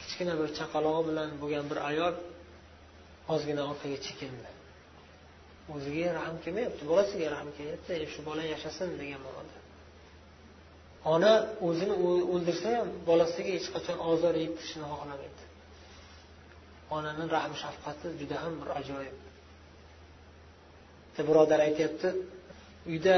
kichkina 0.00 0.34
bir 0.40 0.48
chaqalog'i 0.58 1.02
bilan 1.08 1.30
bo'lgan 1.42 1.64
bir 1.70 1.78
ayol 1.90 2.14
ozgina 3.34 3.62
orqaga 3.70 3.98
chekindi. 4.06 4.50
O'ziga 5.74 6.08
rahm 6.18 6.36
kelmayapti 6.44 6.82
bolasiga 6.92 7.28
rahm 7.36 7.48
kelyapti 7.58 7.92
shu 8.12 8.20
bola 8.28 8.42
yashasin 8.54 8.88
degan 9.00 9.20
ma'noda. 9.26 9.56
Ona 11.14 11.32
o'zini 11.68 11.94
o'ldirsa 12.34 12.68
ham 12.78 12.88
bolasiga 13.10 13.50
hech 13.56 13.68
qachon 13.74 13.98
ozor 14.10 14.34
yetkazishni 14.44 14.86
xohlamaydi. 14.92 15.44
Onani 16.96 17.24
rahm 17.36 17.52
shafqati 17.62 18.06
juda 18.20 18.36
ham 18.44 18.54
bir 18.60 18.68
ajoyib. 18.80 19.18
Birodar 21.28 21.60
aytyapti 21.68 22.08
uyda 22.90 23.16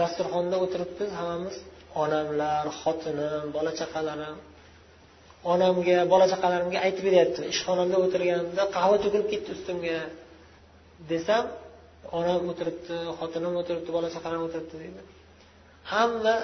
dasturxonda 0.00 0.56
o'tiribmiz 0.64 1.10
hammamiz 1.20 1.56
onamlar 2.02 2.64
xotinim 2.80 3.44
bola 3.56 3.72
chaqalarim 3.80 4.36
onamga 5.52 5.98
bola 6.12 6.26
chaqalarimga 6.32 6.78
aytib 6.86 7.04
beryapti 7.08 7.40
ishxonamda 7.52 7.96
o'tirganimda 8.04 8.62
qahva 8.76 8.96
to'kilib 9.02 9.28
ketdi 9.32 9.50
ustimga. 9.56 9.98
Desam 11.10 11.44
onam 12.18 12.40
o'tiribdi 12.52 12.96
xotinim 13.18 13.52
o'tiribdi 13.60 13.90
bola 13.96 14.08
chaqalarim 14.14 14.42
o'tiribdi 14.48 14.76
deydi 14.82 15.02
hamma 15.92 16.34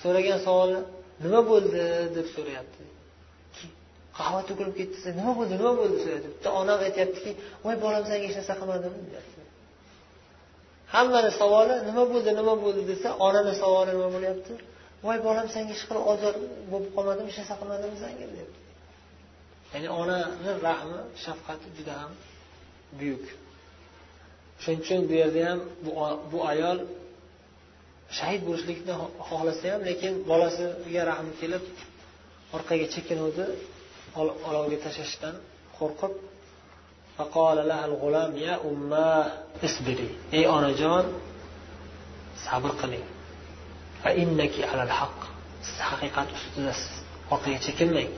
so'ragan 0.00 0.38
savoli 0.46 0.78
nima 1.24 1.40
bo'ldi? 1.50 1.84
deb 2.16 2.26
so'rayapti. 2.34 2.82
Qahva 4.18 4.40
to'kilib 4.48 4.74
ketdi 4.78 4.94
desa 4.96 5.10
nima 5.20 5.32
bo'ldi 5.38 5.54
nima 5.60 5.72
bo'ldi? 5.80 5.96
so'rayapti. 6.04 6.28
Bitta 6.34 6.48
onam 6.60 6.78
aytyaptiki 6.86 7.30
voy 7.64 7.76
bolam 7.84 8.02
senga 8.08 8.26
hech 8.28 8.36
narsa 8.40 8.54
qilmadim 8.60 8.92
deyapti. 9.10 9.40
Hammani 10.94 11.30
savoli 11.40 11.74
nima 11.88 12.04
bo'ldi 12.12 12.30
nima 12.40 12.54
bo'ldi 12.64 12.82
desa 12.92 13.08
onani 13.26 13.52
savoli 13.62 13.90
nima 13.96 14.08
bo'lyapti? 14.16 14.52
Voy 15.06 15.18
bolam 15.26 15.46
senga 15.54 15.72
hech 15.74 15.84
qilib 15.88 16.04
ozor 16.12 16.34
bo'lib 16.70 16.90
qolmadimi 16.96 17.28
hech 17.30 17.38
narsa 17.40 17.54
qilmadimi 17.60 17.96
sanga 18.04 18.26
deb. 18.36 18.50
Ya'ni 19.72 19.88
onani 20.00 20.50
rahmi 20.68 20.98
shafqati 21.24 21.66
juda 21.76 21.94
ham 22.00 22.12
buyuk. 22.98 23.24
Shuning 24.62 24.80
uchun 24.84 25.00
bu 25.08 25.14
yerda 25.20 25.40
ham 25.48 25.60
bu 26.32 26.38
ayol 26.52 26.78
shahid 28.18 28.42
bo'lishlikni 28.48 28.94
xohlasa 29.28 29.66
ham 29.72 29.80
lekin 29.88 30.12
bolasiga 30.30 31.02
rahm 31.10 31.28
kelib 31.40 31.64
orqaga 32.56 32.86
chekinuvdi 32.94 33.44
olovga 34.48 34.78
tashlashdan 34.84 35.34
qo'rqib 35.78 36.12
ey 40.38 40.44
onajon 40.56 41.04
sabr 42.44 42.72
qiling. 42.80 43.06
Siz 45.66 45.78
haqiqat 45.90 46.28
ustidasiz. 46.36 46.92
Orqaga 47.32 47.58
chekinmang 47.66 48.10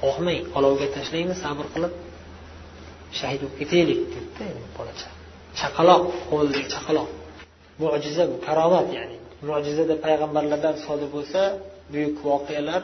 qo'rqmang. 0.00 0.42
Olovga 0.58 0.86
tashlaymi 0.96 1.34
sabr 1.44 1.66
qilib 1.74 1.92
shahid 3.18 3.40
bo'lib 3.42 3.56
ketaylik 3.60 4.00
debdi 4.14 4.44
bolacha. 4.76 5.08
Chaqaloq 5.60 6.02
qo'lidagi 6.30 6.68
chaqaloq. 6.74 7.08
Mo'jiza 7.82 8.24
bu 8.30 8.36
karomat 8.46 8.88
ya'ni. 8.98 9.16
Mo'jizada 9.48 9.94
payg'ambarlardan 10.04 10.76
sodir 10.86 11.08
bo'lsa 11.16 11.40
buyuk 11.92 12.16
voqealar 12.28 12.82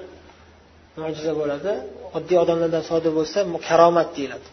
mo'jiza 1.00 1.32
bo'ladi. 1.40 1.72
Oddiy 2.16 2.38
odamlardan 2.44 2.84
sodir 2.90 3.12
bo'lsa 3.18 3.38
karomat 3.68 4.08
deyiladi. 4.16 4.48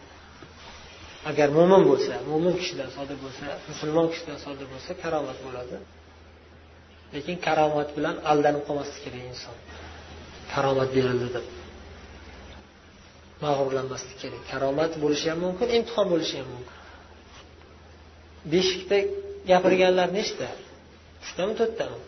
Agar 1.30 1.48
mo'min 1.58 1.82
bo'lsa 1.90 2.14
mo'min 2.30 2.54
kishidan 2.60 2.90
sodir 2.96 3.16
bo'lsa 3.24 3.46
musulmon 3.70 4.06
kishidan 4.12 4.38
sodir 4.44 4.66
bo'lsa 4.72 4.90
karomat 5.02 5.38
bo'ladi. 5.46 5.76
lekin 7.13 7.37
karomat 7.47 7.89
bilan 7.97 8.15
aldanib 8.31 8.63
qolmaslik 8.67 9.01
kerak 9.05 9.23
inson 9.31 9.57
karomat 10.53 10.89
berildi 10.95 11.27
deb 11.35 11.45
mag'rurlanmaslik 13.43 14.17
kerak 14.23 14.43
karomat 14.51 14.91
bo'lishi 15.03 15.27
ham 15.31 15.39
mumkin 15.45 15.67
imtihon 15.77 16.07
bo'lishi 16.13 16.35
ham 16.41 16.47
mumkin 16.55 16.77
beshikda 18.51 18.97
gapirganlar 19.49 20.09
nechta 20.19 20.47
uchtami 21.23 21.53
to'rttami 21.59 21.99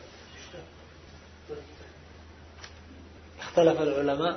اختلف 3.44 3.78
العلماء 3.82 4.36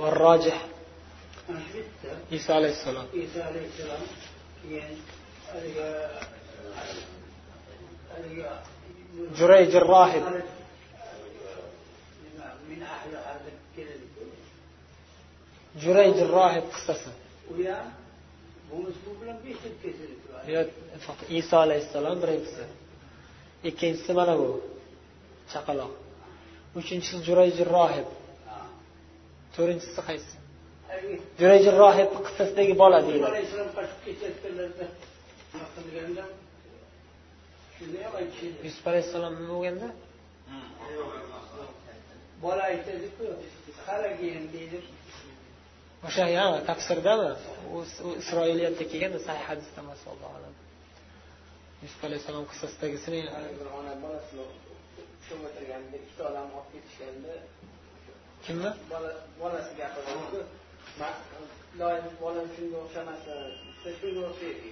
والراجح 0.00 0.58
عيسى 2.32 2.52
عليه 2.52 2.68
السلام 2.68 3.06
عيسى 3.14 3.40
عليه 3.48 3.64
السلام 3.70 4.02
جريج 9.38 9.76
الراهب 9.76 10.24
من 12.70 12.82
أحلى 12.82 13.18
هذا 13.28 13.50
جurayj 15.82 16.18
rohib 16.36 16.66
qissasi 16.74 17.10
iso 21.40 21.56
alayhissalom 21.64 22.16
birinchisi 22.22 22.64
ikkinchisi 23.68 24.12
mana 24.18 24.34
bu 24.40 24.48
chaqaloq 25.52 25.92
uchinchisi 26.80 27.16
jurayj 27.28 27.56
rohib 27.74 28.08
to'rtinchisi 29.54 30.00
qaysi 30.08 30.34
jurayj 31.40 31.66
rohib 31.82 32.08
qissasidagi 32.26 32.74
bola 32.82 32.98
deyiladi 33.06 33.40
yusuf 38.65 38.87
alayhissalom 38.91 39.33
nima 39.39 39.53
bo'lganda 39.53 39.87
bola 42.43 42.63
aytadiku 42.71 43.25
qaragin 43.85 44.43
deydi 44.55 44.79
o'sha 46.07 46.25
tafsirdami 46.69 47.29
u 47.75 47.77
isroiliyatda 48.21 48.83
kelgan 48.91 49.13
sahih 49.27 49.43
hadisda 49.49 49.79
emas 49.85 50.01
allohu 50.11 50.33
alam 50.39 50.53
yusuf 51.83 52.01
alayhissalom 52.07 52.45
qissasidagisini 52.51 53.19
ikkita 55.99 56.23
odam 56.29 56.47
olib 56.57 56.69
ketishganda 56.73 57.33
kimni 58.45 58.71
bolasi 59.41 59.71
gapirdiku 59.81 60.39
bolam 62.23 62.47
shunga 62.55 62.77
o'xshamasa 62.83 63.33
shunga 63.99 64.21
o'xshaydi 64.29 64.71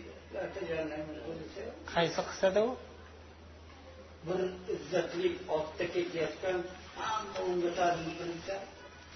qaysi 1.95 2.21
qissada 2.29 2.59
u 2.67 2.69
bir 4.25 4.39
izzatli 4.75 5.29
otda 5.57 5.85
ketayotgan 5.93 6.59
hamma 6.97 7.39
unga 7.49 7.71
tazim 7.79 8.11
qilinsa 8.19 8.55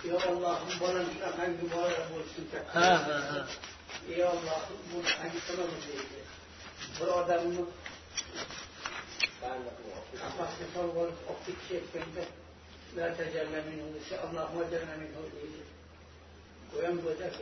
yo 0.09 0.17
ollohim 0.29 0.73
bolam 0.83 1.05
shunaqa 1.13 1.45
bola 1.75 2.01
bo'lsin 2.11 2.45
ha 2.75 2.89
ha 3.07 3.17
ha. 3.29 3.39
Ey 4.13 4.21
ollohim 4.33 4.79
buni 4.91 5.09
hagi 5.19 5.39
qilaman 5.47 5.81
deydi. 5.87 6.19
Bir 6.97 7.09
odamni 7.19 7.63
qafasga 10.21 10.65
solib 10.73 10.95
olib 11.03 11.19
olib 11.31 11.41
ketishayotganda 11.45 12.23
la 12.97 13.07
tajalla 13.19 13.59
minhu 13.69 13.87
desa 13.95 14.15
allohim 14.25 14.57
ajalla 14.65 14.95
minhu 15.03 15.21
deydi 15.35 15.61
u 16.73 16.75
ham 16.85 16.95
go'zal 17.05 17.33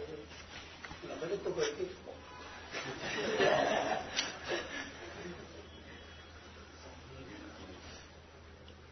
unaqada 1.03 1.35
ko'payib 1.43 1.75
ketib 1.77 1.99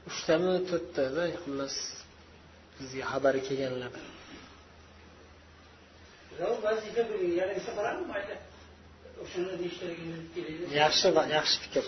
uchtami 0.10 0.54
to'rttami 0.70 1.26
xullas 1.44 1.76
bizga 2.78 3.04
xabari 3.12 3.42
kelganlar. 3.48 3.94
Yaxshi 10.82 11.08
yaxshi 11.38 11.58
fikr. 11.64 11.86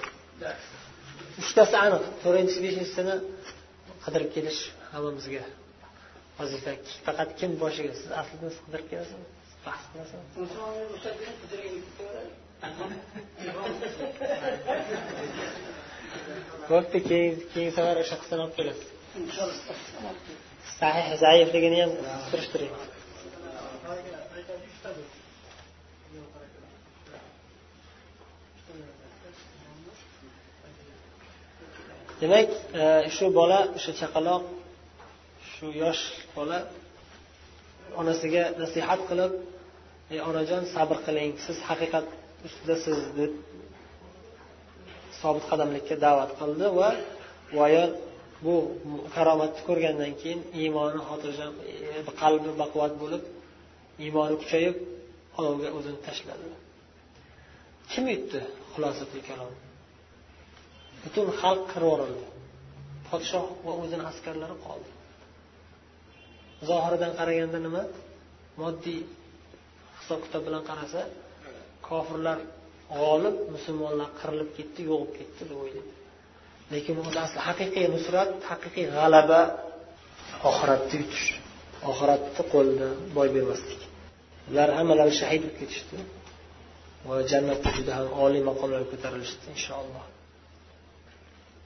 Uchtasi 1.42 1.76
aniq. 1.86 2.04
To'rtinchisi 2.24 2.60
bechinchisini 2.66 3.16
qidirib 4.04 4.30
kelish 4.36 4.62
hammamizga 4.94 5.44
vazifa. 6.40 6.72
Faqat 7.08 7.30
kim 7.40 7.52
boshiga 7.64 7.92
siz 8.00 8.10
aslida 8.22 8.48
siz 8.54 8.60
qidirib 8.66 8.88
kelasizmi 8.92 9.28
bahs 9.66 9.84
qilasizmi 9.92 10.26
bo'pti 16.70 17.00
keyin 17.10 17.34
keyingi 17.52 17.74
safar 17.78 17.98
o'sha 18.04 18.16
qizdan 18.22 18.40
olib 18.44 18.54
kelasiz. 18.58 18.88
Sahih 20.80 21.08
zaifligini 21.24 21.78
ham 21.84 21.92
surishtiring. 22.30 22.74
Demak 32.22 32.50
e, 32.82 32.84
shu 33.16 33.26
bola 33.40 33.60
o'sha 33.78 33.92
chaqaloq 34.02 34.44
shu 35.52 35.68
yosh 35.84 36.04
bola 36.38 36.60
onasiga 38.02 38.44
nasihat 38.62 39.02
qilib 39.10 39.32
ey 40.14 40.20
onajon 40.30 40.64
sabr 40.76 40.98
qiling 41.06 41.32
siz 41.46 41.58
haqiqat 41.70 42.06
ustidasiz 42.48 43.00
deb 43.20 43.32
sobit 45.22 45.46
qadamlikka 45.52 45.96
da'vat 46.06 46.32
qildi 46.40 46.68
va 46.80 46.90
voya 47.58 47.86
bu 48.46 48.56
karomatni 49.16 49.62
ko'rgandan 49.68 50.14
keyin 50.22 50.40
iymoni 50.62 51.00
xotirjam 51.10 51.54
e, 51.72 52.12
qalbi 52.22 52.50
baquvvat 52.62 52.94
bo'lib 53.02 53.24
iymoni 54.06 54.36
kuchayib 54.42 54.76
olovga 55.40 55.70
o'zini 55.78 56.00
tashladi. 56.08 56.48
Kim 57.92 58.06
yutdi 58.14 58.40
xulosatul 58.74 59.22
kalom 59.30 59.54
butun 61.04 61.28
xalq 61.42 61.64
qirvorildi 61.74 62.28
podshoh 63.10 63.48
va 63.66 63.74
o'zini 63.84 64.04
askarlari 64.12 64.56
qoldi. 64.66 64.92
Zohiridan 66.70 67.12
qaraganda 67.20 67.60
nima? 67.68 67.84
Moddiy 68.62 69.00
hisob 70.00 70.20
kitob 70.26 70.42
bilan 70.48 70.64
qarasa 70.70 71.02
kofirlar 71.90 72.40
g'olib 72.98 73.36
musulmonlar 73.56 74.10
qirilib 74.20 74.50
ketdi 74.58 74.82
yo'qib 74.92 75.12
ketdi 75.20 75.42
deb 75.50 75.58
o'ylaydi. 75.64 75.94
Lekin 76.74 76.94
bu 76.98 77.02
asli 77.26 77.40
haqiqiy 77.48 77.86
nusrat 77.96 78.32
haqiqiy 78.52 78.86
g'alaba 78.96 79.42
oxiratni 80.50 80.96
yutish 81.02 81.28
oxiratni 81.90 82.44
qo'lida 82.54 82.88
boy 83.18 83.28
bermaslik. 83.36 83.82
Ular 84.50 84.70
hammalari 84.78 85.14
shahid 85.22 85.42
bo'lib 85.44 85.58
ketishdi 85.62 85.98
va 87.08 87.16
jannatda 87.32 87.70
juda 87.78 87.92
ham 87.98 88.08
oliy 88.26 88.42
maqomlarga 88.50 88.88
ko'tarilishdi 88.94 89.46
inshaalloh. 89.56 90.06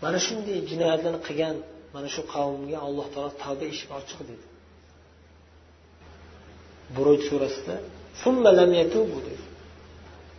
Mana 0.04 0.20
shunday 0.28 0.58
jinoyatlarni 0.72 1.22
qilgan 1.28 1.56
mana 1.96 2.08
shu 2.16 2.22
qavmga 2.34 2.78
alloh 2.88 3.08
taolo 3.14 3.32
tavba 3.44 3.66
eshigi 3.74 3.94
ochiq 4.00 4.20
dedi. 4.30 4.46
Buruj 6.96 7.20
surasida 7.30 7.76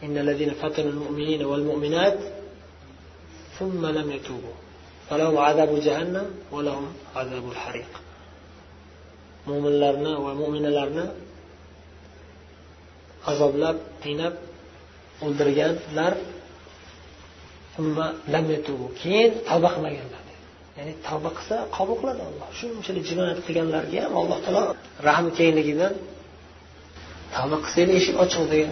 إن 0.03 0.17
الذين 0.17 0.51
فتنوا 0.61 0.91
المؤمنين 0.95 1.41
والمؤمنات 1.45 2.17
ثم 3.59 3.85
لم 3.85 4.11
يتوبوا 4.11 4.57
فلهم 5.09 5.37
عذاب 5.37 5.79
جهنم 5.79 6.27
ولهم 6.51 6.93
عذاب 7.15 7.45
الحريق 7.51 7.91
mo'minlarni 9.49 10.13
va 10.25 10.31
mo'minalarni 10.41 11.05
azoblab 13.31 13.77
qiynab 14.03 14.33
o'ldirganlar 15.25 16.13
keyin 19.01 19.31
tavba 19.49 19.69
qilmaganlar 19.75 20.23
ya'ni 20.77 20.93
tavba 21.07 21.29
qilsa 21.37 21.55
qabul 21.77 21.95
qiladi 22.01 22.21
alloh 22.29 22.47
shunchalik 22.59 23.03
jinoyat 23.09 23.39
qilganlarga 23.47 23.99
ham 24.05 24.13
alloh 24.21 24.37
taolo 24.45 24.63
rahmi 25.07 25.29
kengligidan 25.39 25.93
tavba 27.35 27.57
qilsanglar 27.63 27.95
eshik 27.99 28.15
ochiq 28.23 28.43
degan 28.53 28.71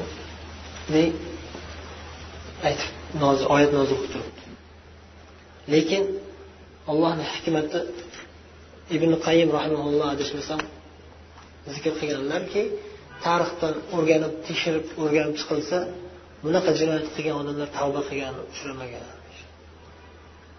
aytib 2.68 2.90
oyat 3.54 3.72
nozil 3.78 3.96
qilib 4.02 4.12
turibdi. 4.12 4.42
Lekin 5.74 6.02
allohni 6.90 7.24
hikmati 7.34 7.78
ibn 8.96 9.10
qayim 9.26 9.48
rahimaulloh 9.58 10.08
adashmasam 10.14 10.60
zikr 11.74 11.92
qilganlarki 12.00 12.62
tarixdan 13.24 13.74
o'rganib 13.96 14.34
tekshirib 14.46 14.86
o'rganib 15.02 15.34
chiqilsa 15.40 15.78
bunaqa 16.44 16.70
jinoyat 16.80 17.06
qilgan 17.14 17.36
odamlar 17.42 17.68
tavba 17.78 18.00
qilgan 18.08 18.34
uchramagan 18.52 19.04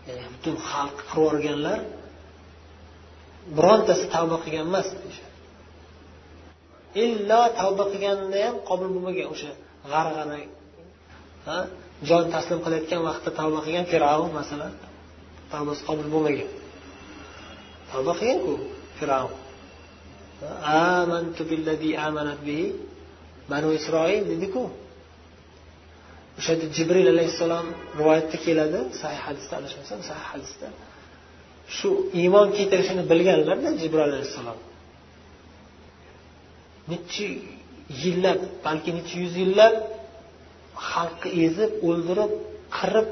ya'ni 0.08 0.26
butun 0.36 0.56
xalq 0.70 0.98
qirib 1.10 1.24
yuborganlar 1.26 1.80
birontasi 3.58 4.06
tavba 4.16 4.38
qilgan 4.44 4.66
emas 4.72 4.88
illo 7.04 7.42
tavba 7.60 7.84
qilganda 7.92 8.38
ham 8.46 8.56
qabul 8.70 8.88
bo'lmagan 8.96 9.28
o'sha 9.34 9.52
g'arg'ana 9.92 10.38
jon 12.10 12.24
taslim 12.34 12.60
qilayotgan 12.66 13.02
vaqtda 13.08 13.32
tavba 13.40 13.60
qilgan 13.66 13.86
fir'avn 13.92 14.32
masalan. 14.40 14.74
Tavbasi 15.54 15.82
qabul 15.88 16.08
bo'lmagan. 16.14 16.50
Tavba 17.92 18.14
qilganku 18.20 18.54
fir'avn. 18.98 19.34
Amantu 20.98 21.42
billazi 21.52 21.90
amanat 22.08 22.40
bihi 22.48 22.66
banu 23.52 23.70
isroil 23.80 24.24
dediku. 24.32 24.64
O'sha 26.38 26.52
yerda 26.54 26.68
jibril 26.78 27.08
alayhissalom 27.16 27.68
rivoyatda 28.00 28.38
keladi 28.46 28.80
sahih 29.02 29.22
hadisda 29.28 29.54
adashmasam 29.60 30.00
sahih 30.10 30.26
hadisda. 30.32 30.68
Shu 31.78 31.90
iymon 32.22 32.48
keltirishini 32.58 33.04
bilganlarda 33.12 33.70
jibril 33.82 34.04
alayhissalom. 34.10 34.60
Nechi 36.92 37.30
yillab 38.02 38.40
balki 38.66 38.92
necha 38.98 39.16
yuz 39.24 39.34
yillab 39.44 39.76
xalqni 40.90 41.30
ezib 41.46 41.72
o'ldirib 41.90 42.32
qirib 42.78 43.08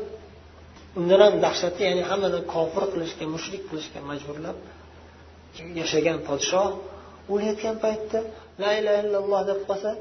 undan 1.00 1.20
ham 1.26 1.36
dahshatli 1.46 1.84
ya'ni 1.90 2.04
hammani 2.10 2.40
kofir 2.54 2.84
qilishga 2.94 3.26
mushrik 3.36 3.62
qilishga 3.70 4.00
majburlab 4.10 4.58
yashagan 5.80 6.18
podshoh 6.28 6.70
o'layotgan 7.34 7.76
paytda 7.86 8.20
la 8.62 8.70
ilaha 8.80 9.00
illalloh 9.04 9.42
deb 9.50 9.60
qolsa 9.70 9.92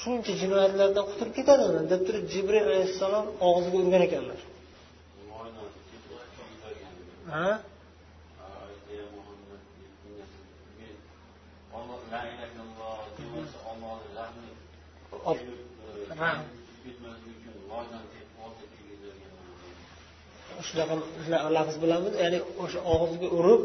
shuncha 0.00 0.32
jinoyatlardan 0.42 1.04
qutulib 1.10 1.32
ketadimi 1.38 1.80
deb 1.92 2.00
turib 2.06 2.24
jibril 2.32 2.64
alayhissalom 2.70 3.26
og'ziga 3.48 3.76
urgan 3.82 4.02
ekanlar. 4.08 4.40
Ha? 7.34 7.48
Shunaqa 20.68 21.48
lafz 21.56 21.76
bilanmi 21.82 22.10
ya'ni 22.24 22.38
o'sha 22.62 22.80
og'ziga 22.94 23.28
urib 23.38 23.62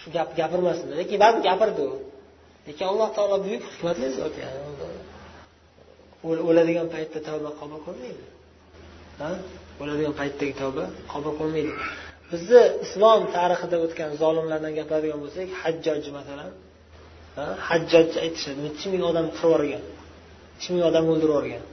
shu 0.00 0.08
gap 0.16 0.28
gapirmasin. 0.40 0.86
Lekin 1.00 1.16
baribir 1.22 1.42
gapirdi 1.48 1.82
u. 1.90 1.94
Lekin 2.66 2.84
alloh 2.90 3.08
taolo 3.16 3.36
buyuk 3.44 3.62
hikmatli 3.70 4.06
zot 4.18 4.34
o'ladigan 6.50 6.88
paytda 6.94 7.18
tavba 7.28 7.50
qabul 7.60 7.80
qilmaydi. 7.86 8.24
O'ladigan 9.82 10.14
paytdagi 10.20 10.54
tavba 10.60 10.84
qabul 11.12 11.32
qilmaydi. 11.40 11.72
Bizni 12.30 12.62
islom 12.84 13.22
tarixida 13.36 13.76
o'tgan 13.84 14.10
zolimlardan 14.22 14.72
gapiradigan 14.78 15.18
bo'lsak 15.24 15.48
hajjoj 15.62 16.04
masalan. 16.18 16.50
Hajjoj 17.68 18.08
aytishadi. 18.24 18.58
Nechi 18.66 18.86
ming 18.92 19.02
odam 19.10 19.26
qirib 19.38 19.50
yuborgan 19.54 19.84
nechi 20.54 20.68
ming 20.72 20.84
odam 20.90 21.04
o'ldirib 21.12 21.32
yuborgan 21.32 21.64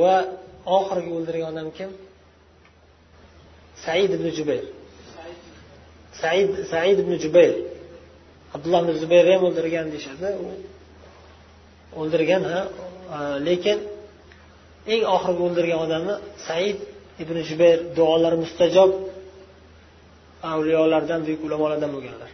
va 0.00 0.14
oxirgi 0.78 1.10
o'ldirgan 1.16 1.48
odam 1.52 1.68
kim? 1.78 1.90
Said 3.84 4.10
ibn 4.16 4.26
jubayr. 4.38 4.64
Said 6.20 6.50
said 6.72 6.98
ibn 7.04 7.14
jubayr. 7.24 7.54
Abdulloh 8.54 8.80
ibn 8.84 8.94
zubayr 9.02 9.26
ham 9.32 9.42
o'ldirgan 9.48 9.86
deyishadi. 9.94 10.28
U 10.44 10.46
o'ldirgan 12.00 12.42
ha 12.50 12.60
e, 13.16 13.18
lekin 13.48 13.78
eng 14.92 15.02
oxirgi 15.16 15.42
o'ldirgan 15.48 15.78
odami 15.86 16.14
said 16.46 16.78
ibn 17.22 17.36
jubayr 17.48 17.78
duolari 17.98 18.36
mustajob 18.44 18.90
avliyolardan 20.52 21.20
buyuk 21.26 21.40
ulamolardan 21.46 21.90
bo'lganlar. 21.96 22.30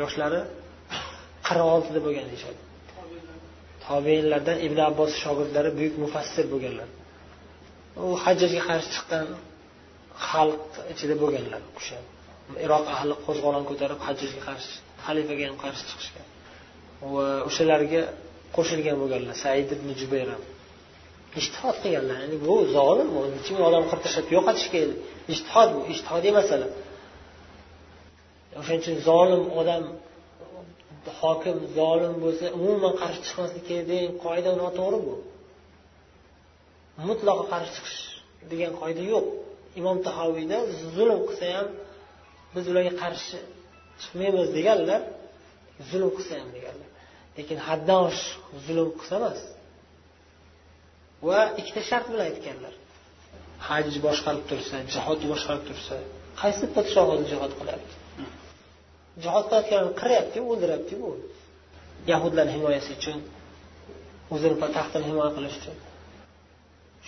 Yoshlari 0.00 0.40
qirq 1.46 1.66
oltida 1.74 2.00
bo'lgan 2.06 2.26
deyishadi. 2.32 2.67
Tobeinlardan 3.88 4.58
ibn 4.66 4.78
abbos 4.88 5.12
shogirdlari 5.22 5.70
buyuk 5.78 5.94
mufassir 6.04 6.44
bo'lganlar. 6.52 6.88
U 8.06 8.08
hajjajga 8.24 8.62
qarshi 8.68 8.88
chiqqan 8.94 9.26
xalq 10.28 10.72
ichida 10.92 11.14
bo'lganlar 11.22 11.62
o'sha 11.78 11.98
iroq 12.64 12.84
ahli 12.94 13.14
qo'zg'olon 13.26 13.64
ko'tarib 13.70 14.00
hajjajga 14.06 14.40
qarshi 14.48 14.72
xalifaga 15.06 15.44
ham 15.48 15.56
qarshi 15.64 15.84
chiqishgan. 15.90 16.26
Va 17.14 17.26
o'shalarga 17.48 18.02
qo'shilgan 18.56 18.96
bo'lganlar 19.02 19.34
said 19.44 19.68
ibn 19.76 19.88
jubayr 20.00 20.28
ham. 20.34 20.42
Ishtihod 21.40 21.76
qilganlar 21.82 22.16
ya'ni 22.22 22.36
bu 22.46 22.54
zolim 22.76 23.08
bu 23.14 23.20
necha 23.34 23.50
ming 23.54 23.64
odam 23.70 23.84
qirib 23.90 24.02
tashlab 24.06 24.26
yo'qotishga 24.36 24.80
ishtihod 25.34 25.68
bu 25.74 25.80
ishtihodiy 25.94 26.32
masala. 26.38 26.68
O'shaning 28.60 28.80
uchun 28.82 28.96
zolim 29.08 29.42
odam 29.60 29.82
hokim 31.20 31.56
zolim 31.78 32.14
bo'lsa 32.24 32.46
umuman 32.58 32.94
qarshi 33.00 33.20
chiqmaslik 33.26 33.64
kerak 33.68 33.86
degan 33.92 34.12
qoida 34.24 34.50
noto'g'ri 34.62 34.98
bu. 35.06 35.14
Mutlaqo 37.08 37.44
qarshi 37.52 37.70
chiqish 37.76 38.00
degan 38.52 38.72
qoida 38.80 39.02
yo'q. 39.12 39.26
Imom 39.80 39.96
tahoviyda 40.08 40.58
zulm 40.96 41.20
qilsa 41.28 41.46
ham 41.56 41.68
biz 42.54 42.64
ularga 42.70 42.92
qarshi 43.02 43.38
chiqmaymiz 44.00 44.48
deganlar 44.58 45.00
zulm 45.90 46.10
qilsa 46.16 46.34
ham 46.40 46.48
deganlar. 46.56 46.88
Lekin 47.38 47.58
haddan 47.68 48.00
oshiq 48.08 48.40
zulm 48.66 48.88
qilsa 48.98 49.14
emas. 49.20 49.40
Va 51.28 51.40
ikkita 51.60 51.80
shart 51.90 52.06
bilan 52.12 52.26
aytganlar. 52.30 52.74
Haj 53.68 53.86
boshqarib 54.06 54.44
tursa 54.50 54.76
jihod 54.94 55.20
boshqarib 55.32 55.64
tursa 55.68 55.96
qaysi 56.40 56.64
podshoh 56.76 57.06
o'zi 57.14 57.24
jihod 57.32 57.52
qilyapti 57.60 57.97
jihod 59.24 59.44
qilayotganini 59.50 59.92
qiryaptiku 60.00 60.46
o'ldiryaptiku 60.52 61.04
u 61.10 61.14
yahudlarni 62.12 62.52
himoyasi 62.56 62.90
uchun 62.98 63.18
o'zini 64.34 64.56
taxtini 64.76 65.04
himoya 65.10 65.30
qilish 65.36 65.56
uchun. 65.60 65.76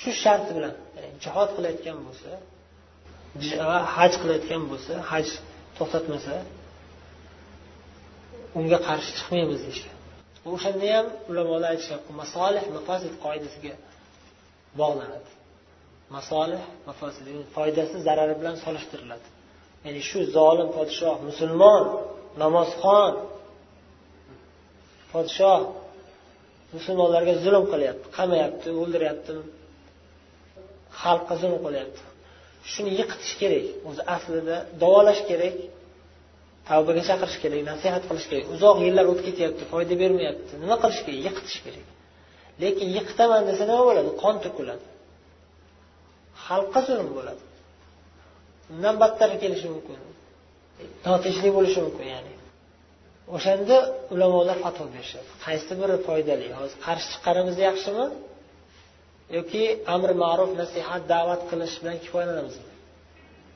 Shu 0.00 0.10
shart 0.22 0.46
bilan 0.56 0.74
jihod 1.24 1.48
qilayotgan 1.56 1.98
bo'lsa 2.06 2.30
haj 3.96 4.12
qilayotgan 4.22 4.62
bo'lsa 4.70 4.92
haj 5.10 5.26
to'xtatmasa 5.78 6.34
unga 8.58 8.78
qarshi 8.88 9.10
chiqmaymiz 9.18 9.60
deyishgan 9.66 9.96
o'shanda 10.54 10.86
ham 10.96 11.06
ulamolar 11.30 11.68
aytishyapti 11.74 12.10
masolih 12.22 12.64
mafosid 12.76 13.14
qoidasiga 13.24 13.74
bog'lanadi. 14.80 15.30
Masolih 16.16 16.62
mafosid 16.88 17.26
foydasi 17.56 17.96
zarari 18.06 18.34
bilan 18.40 18.56
solishtiriladi. 18.64 19.26
Ya'ni 19.84 20.00
shu 20.10 20.18
zolim 20.36 20.68
podshoh 20.76 21.16
musulmon 21.28 21.82
namozxon 22.42 23.12
podshoh 25.12 25.60
musulmonlarga 26.74 27.34
zulm 27.44 27.64
qilyapti 27.72 28.06
qamayapti 28.18 28.68
o'ldiryapti 28.80 29.32
xalqqa 31.02 31.34
zulm 31.42 31.58
qilyapti. 31.66 32.02
Shuni 32.70 32.90
yiqitish 33.00 33.34
kerak 33.40 33.66
o'zi 33.88 34.02
aslida 34.14 34.56
davolash 34.82 35.22
kerak 35.30 35.56
tavbaga 36.68 37.02
chaqirish 37.08 37.38
kerak 37.42 37.60
nasihat 37.70 38.02
qilish 38.08 38.26
kerak. 38.30 38.46
Uzoq 38.54 38.76
yillar 38.86 39.04
o'tib 39.12 39.24
ketyapti 39.28 39.62
foyda 39.72 39.94
bermayapti. 40.02 40.52
Nima 40.62 40.76
qilish 40.82 41.00
kerak? 41.06 41.20
Yiqitish 41.26 41.58
kerak. 41.64 41.86
Lekin 42.62 42.88
yiqitaman 42.96 43.42
desa 43.48 43.62
nima 43.70 43.82
bo'ladi? 43.88 44.10
Qon 44.22 44.36
to'kiladi. 44.44 44.86
Xalqqa 46.46 46.80
zulm 46.88 47.08
bo'ladi. 47.18 47.42
Undan 48.72 48.94
battari 49.02 49.36
kelishi 49.42 49.68
mumkin. 49.74 49.98
Notinchlik 51.06 51.52
bo'lishi 51.58 51.80
mumkin 51.86 52.06
ya'ni. 52.14 52.32
O'shanda 53.36 53.76
ulamolar 54.14 54.58
fatvo 54.64 54.84
berishadi. 54.94 55.28
Qaysi 55.44 55.72
biri 55.80 55.96
foydali? 56.06 56.46
Hozir 56.60 56.76
qarshi 56.86 57.06
chiqqanimiz 57.12 57.56
yaxshimi? 57.68 58.06
Yoki 59.36 59.62
amri 59.94 60.14
ma'ruf 60.24 60.50
nasihat 60.62 61.02
da'vat 61.12 61.40
qilish 61.50 61.74
bilan 61.82 61.96
kifoyalanamizmi 62.04 62.70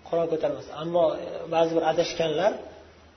qur'on 0.09 0.27
ko'tarmas. 0.33 0.66
Ammo 0.83 1.05
e, 1.14 1.27
ba'zi 1.55 1.72
bir 1.77 1.85
adashganlar 1.92 2.53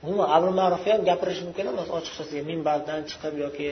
umuman 0.04 0.28
amri 0.36 0.52
ma'rufni 0.60 0.90
ham 0.94 1.02
gapirish 1.10 1.40
mumkin 1.46 1.66
emas 1.72 1.88
ochiqchasiga 1.98 2.42
minbardan 2.50 3.00
chiqib 3.10 3.34
yoki 3.44 3.68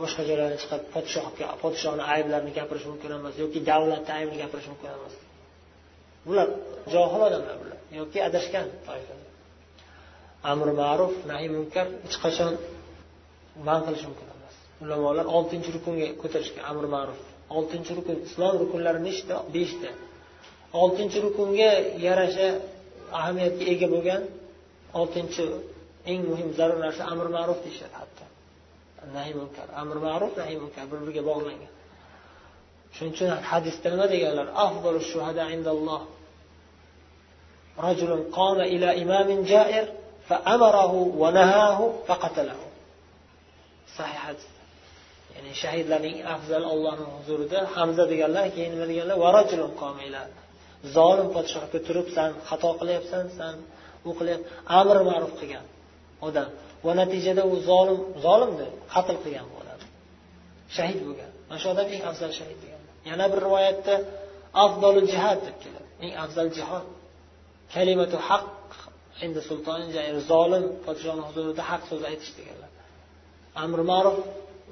boshqa 0.00 0.22
joylardan 0.28 0.58
chiqib 0.62 0.82
podshohga 0.94 1.46
podshohni 1.62 2.04
ayblarini 2.14 2.52
gapirish 2.58 2.86
mumkin 2.90 3.10
emas 3.18 3.34
yoki 3.42 3.58
davlatni 3.70 4.12
aybini 4.18 4.36
gapirish 4.42 4.68
mumkin 4.72 4.90
emas. 4.96 5.14
Bular 6.26 6.48
johil 6.94 7.22
odamlar 7.28 7.56
bular. 7.62 7.78
Yoki 7.98 8.18
adashgan 8.28 8.66
amri 10.52 10.72
ma'ruf 10.82 11.14
nahiy 11.30 11.50
munkar 11.56 11.86
hech 12.04 12.16
qachon 12.24 12.52
man 13.66 13.80
qilish 13.86 14.04
mumkin 14.08 14.26
emas. 14.34 14.54
Ulamolar 14.82 15.26
oltinchi 15.36 15.70
rukunga 15.76 16.06
ko'tarishgan 16.22 16.64
amri 16.72 16.88
ma'ruf. 16.96 17.20
Oltinchi 17.56 17.92
rukun 17.98 18.16
islom 18.26 18.54
rukunlari 18.62 19.00
nechta? 19.08 19.36
Beshta. 19.54 19.90
Oltinchi 20.82 21.18
rukunga 21.26 21.70
yarasha 22.06 22.48
ahamiyatga 23.18 23.64
ega 23.72 23.86
bo'lgan 23.94 24.22
oltinchi 25.00 25.44
eng 26.10 26.20
muhim 26.30 26.48
zarur 26.58 26.78
narsa 26.84 27.02
amr 27.12 27.26
ma'ruf 27.36 27.58
deyishadi 27.64 27.94
hatto. 28.00 28.24
Nahiy 29.16 29.34
munkar. 29.40 29.66
Amr 29.82 29.96
ma'ruf 30.06 30.32
nahiy 30.40 30.58
munkar. 30.62 30.84
Bir 30.90 30.98
biriga 31.04 31.22
bog'langan. 31.30 31.72
Shuning 32.94 33.12
uchun 33.16 33.28
hadisda 33.50 33.88
nima 33.92 34.06
deganlar? 34.14 34.46
Shuhada 35.10 35.44
indalloh. 35.56 36.02
رجل 37.79 38.11
قام 38.31 38.59
إلى 38.61 39.03
إمام 39.03 39.43
جائر 39.43 39.85
فأمره 40.29 40.93
ونهاه 41.21 41.79
فقتله 42.07 42.59
صحيح 43.97 44.21
hadis 44.27 44.47
ya'ni 45.35 45.51
shahidlarning 45.61 46.17
afzal 46.35 46.63
ollohni 46.73 47.05
huzurida 47.15 47.59
hamza 47.75 48.03
deganlar 48.11 48.45
keyin 48.55 48.71
nima 48.73 48.85
deganlar 48.91 50.27
zolim 50.95 51.27
podshohga 51.35 51.79
turib 51.87 52.07
san 52.15 52.29
xato 52.49 52.69
qilyapsan 52.79 53.25
san 53.37 53.55
u 54.09 54.11
qilyapti 54.19 54.47
amr 54.79 54.97
ma'ruf 55.09 55.33
qilgan 55.39 55.65
odam 56.27 56.49
va 56.85 56.91
natijada 57.01 57.43
u 57.53 57.55
zolim 57.69 57.99
zolimni 58.25 58.67
qatl 58.93 59.15
qilgan 59.23 59.45
bu 59.51 59.55
odam 59.63 59.79
shahid 60.75 60.99
bo'lgan 61.07 61.31
mana 61.47 61.59
shu 61.61 61.67
odam 61.73 61.87
eng 61.95 62.03
afzal 62.11 62.31
shahid 62.39 62.57
degan 62.63 62.81
yana 63.09 63.25
bir 63.31 63.39
rivoyatda 63.45 63.95
afzolu 64.65 64.99
jihad 65.11 65.37
deb 65.47 65.57
keladi 65.63 65.89
eng 66.05 66.13
afzal 66.23 66.47
jihod 66.57 66.85
kalimatu 67.74 68.16
haq 68.28 68.46
endi 69.24 69.40
sulton 69.48 69.80
zolim 70.30 70.64
podshoni 70.86 71.22
huzurida 71.28 71.62
haq 71.70 71.82
so'z 71.90 72.02
aytish 72.10 72.32
deganlar. 72.38 72.70
Amri 73.64 73.84
ma'ruf 73.92 74.16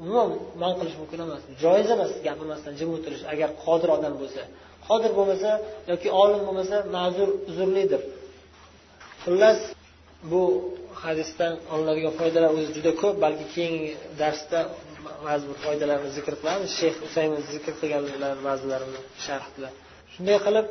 umuman 0.02 0.30
man 0.62 0.72
qilish 0.78 0.96
mumkin 1.00 1.18
emas 1.26 1.42
joiz 1.62 1.88
emas 1.96 2.12
gapirmasdan 2.26 2.72
jim 2.80 2.88
o'tirish. 2.96 3.22
Agar 3.34 3.48
qodir 3.64 3.88
odam 3.96 4.14
bo'lsa 4.22 4.42
qodir 4.88 5.10
bo'lmasa 5.18 5.50
yoki 5.90 6.08
olim 6.22 6.40
bo'lmasa 6.46 6.76
ma'zur 6.96 7.28
uzrlidir. 7.50 8.02
Xullas 9.24 9.60
bu 10.30 10.42
hadisdan 11.02 11.52
olinadigan 11.72 12.14
foydalar 12.20 12.50
o'zi 12.58 12.70
juda 12.76 12.92
ko'p 13.02 13.16
balki 13.24 13.46
keyingi 13.54 13.90
darsda 14.20 14.60
ba'zi 15.26 15.44
bir 15.50 15.58
foydalarni 15.66 16.10
zikr 16.18 16.34
qilamiz. 16.40 16.70
Shayx 16.80 16.96
usaymin 17.08 17.42
zikr 17.52 17.72
qilganlar 17.80 18.34
ba'zilarini 18.48 19.00
sharhda 19.26 19.68
shunday 20.14 20.38
qilib 20.46 20.66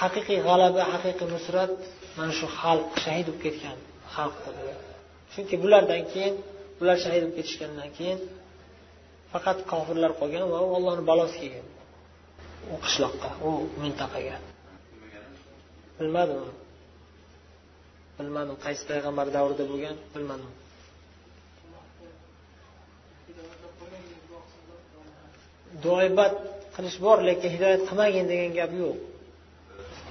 haqiqiy 0.00 0.38
g'alaba 0.48 0.82
haqiqiy 0.92 1.28
nusrat 1.34 1.72
mana 2.16 2.32
shu 2.38 2.46
xalq 2.60 2.88
shahid 3.04 3.26
bo'lib 3.28 3.40
ketgan 3.44 3.78
xalqda 4.14 4.50
chunki 5.32 5.54
bulardan 5.62 6.02
keyin 6.12 6.34
bular 6.78 6.96
shahid 7.04 7.22
bo'lib 7.22 7.36
ketishgandan 7.38 7.90
keyin 7.98 8.18
faqat 9.32 9.58
kofirlar 9.72 10.12
qolgan 10.20 10.44
va 10.52 10.58
u 10.66 10.68
ollohni 10.78 11.04
balosi 11.10 11.36
kelgan. 11.42 11.66
U 12.72 12.76
qishloqqa 12.84 13.30
u 13.48 13.50
mintaqaga. 13.82 14.36
Bilmadim 15.98 16.42
bilmadim 18.18 18.56
qaysi 18.64 18.82
payg'ambar 18.90 19.26
davrida 19.36 19.64
bo'lgan 19.70 19.96
bilmadim. 20.14 20.52
Duoibat 25.84 26.34
qilish 26.74 26.98
bor 27.06 27.18
lekin 27.28 27.50
hidoyat 27.54 27.82
qilmagin 27.88 28.24
degan 28.32 28.50
gap 28.58 28.72
yo'q. 28.82 28.96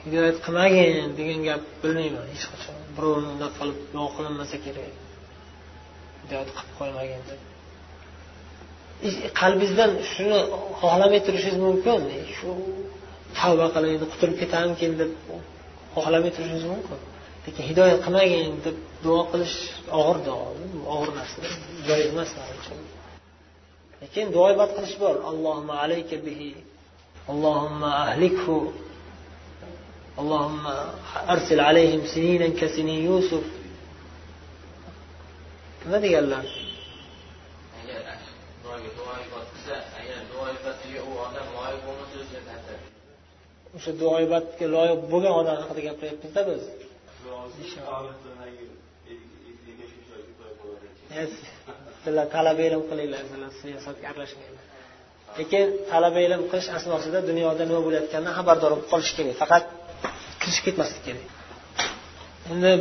Hidoyat 0.07 0.37
qilmagin 0.45 1.09
degan 1.19 1.39
gap 1.47 1.63
bilmayman 1.81 2.25
hech 2.33 2.45
qachon. 2.51 2.77
Birovni 2.95 3.27
undab 3.33 3.53
qilib 3.59 3.77
duo 3.93 4.07
qilinmasa 4.15 4.57
kerak. 4.65 4.93
Hidoyat 6.23 6.49
qilib 6.55 6.71
qo'ymagin 6.79 7.21
deb. 7.29 7.41
Qalbingizdan 9.39 9.91
shuni 10.13 10.39
xohlamay 10.81 11.19
turishingiz 11.25 11.59
mumkin. 11.67 11.99
Shu 12.37 12.49
tavba 13.39 13.67
qilay 13.75 13.93
qutulib 14.13 14.37
ketarmikin 14.41 14.91
deb 15.01 15.11
xohlamay 15.95 16.31
turishingiz 16.35 16.65
mumkin. 16.73 16.99
Lekin 17.45 17.63
hidoyat 17.69 17.99
qilmagin 18.05 18.53
deb 18.65 18.77
duo 19.05 19.21
qilish 19.31 19.57
og'ir 19.99 20.17
duo 20.27 20.39
og'ir 20.93 21.09
narsa 21.17 21.37
joiz 21.87 22.07
emas 22.13 22.29
lekin 24.01 24.25
duoibat 24.35 24.69
qilish 24.77 24.95
bor. 25.03 25.15
Allohumma 25.29 25.75
alayka 25.83 26.17
bihi 26.27 26.49
allohumma 27.31 27.89
ahlikhu 28.03 28.55
اللهم 30.18 30.66
أرسل 31.28 31.60
عليهم 31.60 32.06
سنينا 32.06 32.48
كسنين 32.60 33.04
يوسف 33.04 33.44
nima 35.84 35.98
deganlar 36.04 36.44
o'sha 43.76 43.92
duoibatga 44.00 44.66
loyiq 44.74 45.00
bo'lgan 45.12 45.34
odam 45.40 45.56
haqida 45.62 45.80
gapiryapmizda 45.88 46.42
biz 46.48 46.62
sizlar 52.02 52.26
talaba 52.36 52.62
ilm 52.68 52.82
qilinglar 52.90 53.22
sizlar 53.30 53.50
siyosatga 53.60 54.06
aralashmanglar 54.10 54.64
lekin 55.38 55.66
talaba 55.92 56.20
ilm 56.26 56.42
qilish 56.50 56.68
asnosida 56.78 57.18
dunyoda 57.30 57.62
nima 57.68 57.80
bo'layotganidan 57.86 58.34
xabardor 58.38 58.70
bo'lib 58.72 58.86
qolish 58.92 59.12
kerak 59.16 59.36
faqat 59.42 59.64
qilishib 60.47 60.63
ketmaslik 60.67 61.01
kerak. 61.07 61.25
Endi 62.51 62.71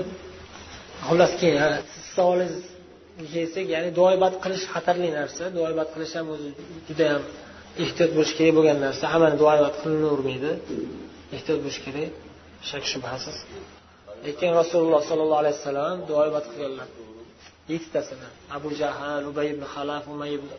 xullas 1.06 1.32
keyin 1.40 1.56
siz 1.92 2.04
savolingizga 2.16 3.28
kelsak 3.34 3.66
ya'ni 3.74 3.90
duoibat 3.98 4.34
qilish 4.44 4.64
xatarli 4.74 5.08
narsa 5.18 5.44
duoibat 5.56 5.88
qilish 5.94 6.12
ham 6.18 6.26
o'zi 6.34 6.50
judayam 6.88 7.22
ehtiyot 7.84 8.10
bo'lish 8.16 8.34
kerak 8.38 8.52
bo'lgan 8.58 8.78
narsa. 8.86 9.04
Hammani 9.14 9.36
duoibat 9.42 9.74
qilinavermaydi. 9.82 10.52
Ehtiyot 11.36 11.60
bo'lish 11.64 11.80
kerak. 11.86 12.10
Shak 12.70 12.84
shubhasiz. 12.92 13.36
Lekin 14.26 14.50
rasululloh 14.60 15.02
sollallohu 15.10 15.40
alayhi 15.42 15.56
vasallam 15.58 15.96
duoibat 16.10 16.44
qilganlar. 16.52 16.88
Yettitasini 17.72 18.28
abu 18.56 18.68
jahl 18.80 19.22
ubay 19.30 19.46
ibn 19.54 19.64
halaf 19.74 20.04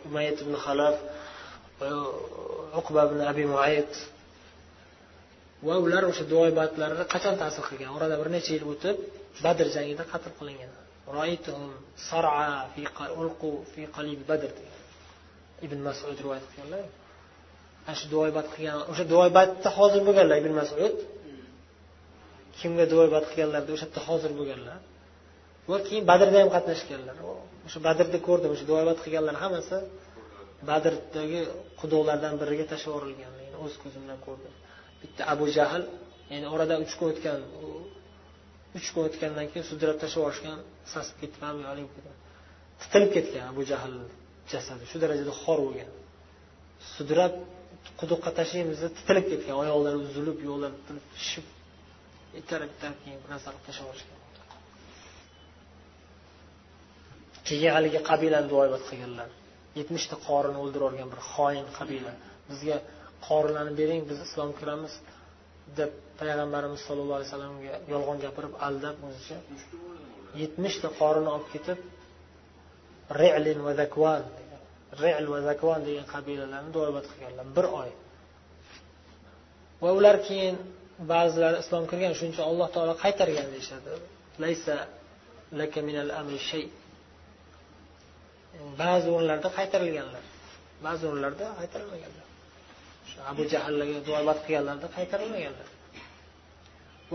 umayat 0.09 0.37
ibn 0.45 0.53
halaf 0.65 0.95
uqba 2.79 3.01
ibn 3.07 3.19
abi 3.31 3.43
muayt 3.53 3.93
va 5.65 5.75
ular 5.85 6.03
o'sha 6.11 6.23
duo 6.31 6.43
qachon 7.13 7.35
ta'sir 7.41 7.63
qilgan? 7.69 7.89
Orada 7.97 8.15
bir 8.21 8.29
necha 8.35 8.51
yil 8.55 8.65
o'tib 8.73 8.95
badr 9.45 9.67
jangida 9.75 10.03
qatl 10.13 10.31
qilingan. 10.39 10.71
Badr 14.31 14.51
ibn 15.65 15.79
masud 15.87 16.17
rivoyat 16.23 16.45
qilganlar. 16.51 16.85
Ana 17.87 17.95
shu 17.99 18.05
duo 18.13 18.23
qilgan 18.53 18.75
o'sha 18.91 19.05
duo 19.11 19.23
hozir 19.79 20.01
bo'lganlar 20.07 20.37
ibn 20.43 20.53
masud. 20.61 20.93
Kimga 22.59 22.85
duo 22.91 23.01
ibodat 23.09 23.25
qilganlarda 23.31 23.71
o'sha 23.75 23.87
yerda 23.87 24.01
hozir 24.07 24.31
bo'lganlar. 24.39 24.79
Va 25.69 25.77
keyin 25.87 26.03
badrda 26.11 26.37
ham 26.41 26.49
qatnashganlar. 26.55 27.15
O'sha 27.67 27.79
badrda 27.87 28.17
ko'rdim 28.27 28.49
o'sha 28.55 28.65
duo 28.71 28.79
qilganlar 29.03 29.35
hammasi 29.43 29.77
badrdagi 30.69 31.41
quduqlardan 31.79 32.33
biriga 32.41 32.65
tashlab 32.71 32.91
yuborilganligini 32.93 33.57
o'z 33.65 33.73
ko'zim 33.83 34.01
bilan 34.05 34.19
ko'rdim. 34.27 34.53
Bitta 35.01 35.21
abu 35.33 35.45
jahl 35.57 35.83
ya'ni 36.31 36.47
oradan 36.55 36.79
uch 36.85 36.93
kun 36.99 37.07
o'tgan 37.13 37.39
uch 38.77 38.89
kun 38.93 39.03
o'tgandan 39.09 39.45
keyin 39.51 39.65
sudrab 39.71 39.97
tashlab 40.01 40.21
yuborishgan 40.21 40.59
sasib 40.93 41.15
ketib 41.21 41.41
titilib 42.81 43.09
ketgan 43.15 43.45
abu 43.53 43.61
jahl 43.71 43.93
jasadi 44.51 44.83
shu 44.91 44.97
darajada 45.03 45.33
xor 45.43 45.59
bo'lgan. 45.65 45.89
Sudrab 46.95 47.33
quduqqa 47.99 48.29
tashlaymiz 48.39 48.77
deb 48.85 48.93
titilib 48.99 49.25
ketgan 49.31 49.55
oyoqlari 49.63 49.97
uzilib 50.07 50.37
yo'llar 50.49 50.71
shishib 51.25 51.45
itarib 52.41 52.69
itarib 52.75 52.99
keyin 53.03 53.19
bir 53.23 53.29
narsa 53.33 53.47
qilib 53.49 53.65
tashlab 53.67 53.85
yuborishgan 53.87 54.17
keyin 57.47 57.71
haligi 57.77 57.99
qabilani 58.09 58.47
duoibat 58.53 58.83
qilganlar 58.89 59.29
yetmishta 59.79 60.15
qorini 60.27 60.57
o'ldirib 60.63 60.83
yuborgan 60.83 61.09
bir 61.13 61.21
xoin 61.33 61.65
qabila. 61.77 62.13
Bizga 62.49 62.77
qorilarni 63.28 63.74
bering 63.82 64.01
biz 64.09 64.20
islomga 64.28 64.55
kiramiz 64.61 64.93
deb 65.80 65.91
payg'ambarimiz 66.20 66.82
sollallohu 66.88 67.18
alayhi 67.20 67.30
vasallamga 67.32 67.76
yolg'on 67.93 68.18
gapirib 68.26 68.53
aldab 68.68 68.97
o'zicha 69.07 69.38
yetmishta 70.41 70.89
qorini 70.99 71.30
olib 71.36 71.49
ketib 71.55 71.80
relin 73.22 73.59
va 73.68 73.74
zakvan 73.82 74.24
rel 75.03 75.26
va 75.34 75.39
zakvan 75.49 75.80
degan 75.88 76.05
qabilalarni 76.13 76.72
do'rbat 76.78 77.05
qilganlar 77.11 77.45
bir 77.57 77.65
oy. 77.82 77.89
Va 79.84 79.89
ular 79.99 80.18
keyin 80.28 80.55
ba'zilari 81.13 81.57
islom 81.63 81.84
kirgan 81.91 82.13
shuning 82.18 82.34
uchun 82.36 82.45
alloh 82.51 82.68
taolo 82.76 82.93
qaytargan 83.03 83.47
deyishadi. 83.53 83.91
Laka 85.59 85.80
minal 85.89 86.09
shay. 86.49 86.65
Ba'zi 88.82 89.07
o'rinlarda 89.15 89.49
qaytarilganlar 89.57 90.24
ba'zi 90.86 91.03
o'rinlarda 91.09 91.45
qaytarilmaganlar. 91.59 92.26
Shu 93.09 93.17
abu 93.31 93.43
jahllarga 93.53 93.99
duobat 94.07 94.39
qilganlarda 94.45 94.87
qaytarilmaganlar 94.97 95.67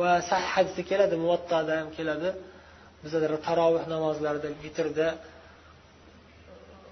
va 0.00 0.10
sahih 0.30 0.48
hadisda 0.56 0.82
keladi 0.90 1.14
muvattada 1.24 1.72
ham 1.80 1.88
keladi 1.98 2.30
bizada 3.02 3.26
taroveh 3.48 3.84
namozlarida 3.94 4.48
vitrda 4.64 5.08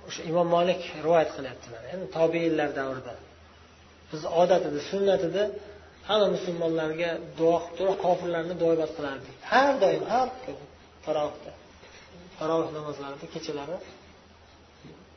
o'sha 0.09 0.21
imom 0.31 0.49
molik 0.57 0.81
rivoyat 1.05 1.31
qilyaptilar 1.37 1.83
endi 1.93 2.07
tobeinlar 2.17 2.71
davrida. 2.81 3.15
Biz 4.11 4.23
odat 4.43 4.63
edi 4.69 4.81
sunnat 4.91 5.23
edi 5.29 5.43
hamma 6.09 6.29
musulmonlarga 6.37 7.11
duo 7.39 7.57
qilib 7.63 7.77
turib 7.79 7.97
kofirlarni 8.05 8.55
duobat 8.63 8.91
qilardik. 8.97 9.37
Har 9.53 9.73
doim 9.83 10.03
har 10.13 10.29
tarovehda 11.07 11.53
taroveh 12.39 12.71
namozlarida 12.79 13.27
kechalari 13.35 13.77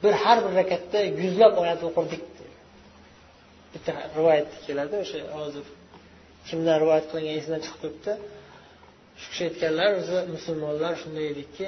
bir 0.04 0.14
har 0.24 0.38
bir 0.46 0.54
rakatda 0.62 1.00
yuzlab 1.24 1.54
oyat 1.64 1.82
o'qirdik. 1.88 2.24
Bitta 3.74 3.94
rivoyat 4.18 4.50
keladi. 4.66 4.96
O'sha 5.04 5.18
hozir 5.40 5.66
kimdan 6.48 6.78
rivoyat 6.84 7.06
qilingan 7.12 7.36
esimdan 7.40 7.62
chiqib 7.66 7.80
turibdi. 7.84 8.14
Shu 9.20 9.28
kishi 9.32 9.44
aytganlar 9.50 9.90
o'zi 10.02 10.18
musulmonlar 10.36 10.94
shunday 11.02 11.26
edikki 11.34 11.68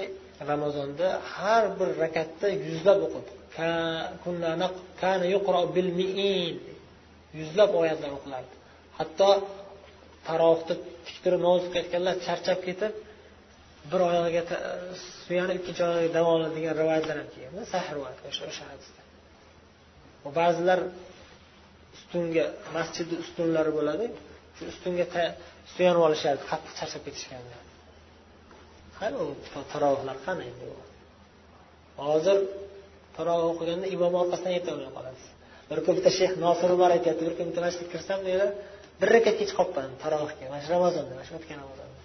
ramazonda 0.51 1.07
har 1.33 1.63
bir 1.79 1.89
rakatda 2.03 2.47
yuzlab 2.67 2.99
o'qidi 3.07 3.33
yuzlab 7.39 7.71
oyatlar 7.81 8.11
o'qilardi. 8.17 8.53
Hatto 8.99 9.29
tarovuhda 10.27 10.73
tik 11.05 11.17
turib 11.23 11.41
namoz 11.45 11.61
o'qiyotganlar 11.67 12.15
charchab 12.27 12.59
ketib 12.67 12.93
bir 13.91 14.01
oyog'iga 14.09 14.43
suyanib 15.25 15.57
ikkinchi 15.59 15.81
oyog'iga 15.87 16.13
dam 16.17 16.27
degan 16.57 16.73
rivoyatlar 16.81 17.15
ham 17.21 17.29
kelgan. 17.35 17.65
Sahih 17.73 17.89
rivoyat 17.97 18.19
o'sha 18.29 18.63
hadisda. 18.71 19.01
Ba'zilar 20.39 20.79
ustunga 21.95 22.45
masjidni 22.77 23.17
ustunlari 23.23 23.71
bo'ladi. 23.77 24.05
Shu 24.55 24.63
ustunga 24.73 25.05
suyanib 25.73 26.01
olishardi 26.07 26.43
qattiq 26.51 26.73
charchab 26.79 27.01
ketishganda. 27.07 27.57
Qani 28.99 29.17
u 29.23 29.27
tarovihlar 29.73 30.17
qani 30.25 30.43
endi 30.51 30.65
hozir 32.09 32.37
tarovih 33.17 33.47
o'qiganda 33.53 33.87
imom 33.95 34.13
orqasidan 34.21 34.53
yetolmay 34.57 34.91
qolasiz. 34.97 35.27
Bir 35.69 35.79
kun 35.85 35.93
bitta 35.97 36.11
shayx 36.19 36.33
nosir 36.45 36.69
umar 36.77 36.89
aytyapti 36.97 37.23
bir 37.27 37.35
kun 37.37 37.45
bitta 37.49 37.61
masjidga 37.67 37.89
kirsam 37.93 38.19
deydi 38.27 38.47
bir 39.01 39.09
rakat 39.15 39.35
kech 39.41 39.51
qolibman 39.59 39.91
tarovihga 40.03 40.45
mana 40.51 40.61
shu 40.65 40.71
ramazonda 40.75 41.13
mana 41.17 41.25
shu 41.29 41.33
o'tgan 41.39 41.57
ramazonda. 41.63 41.97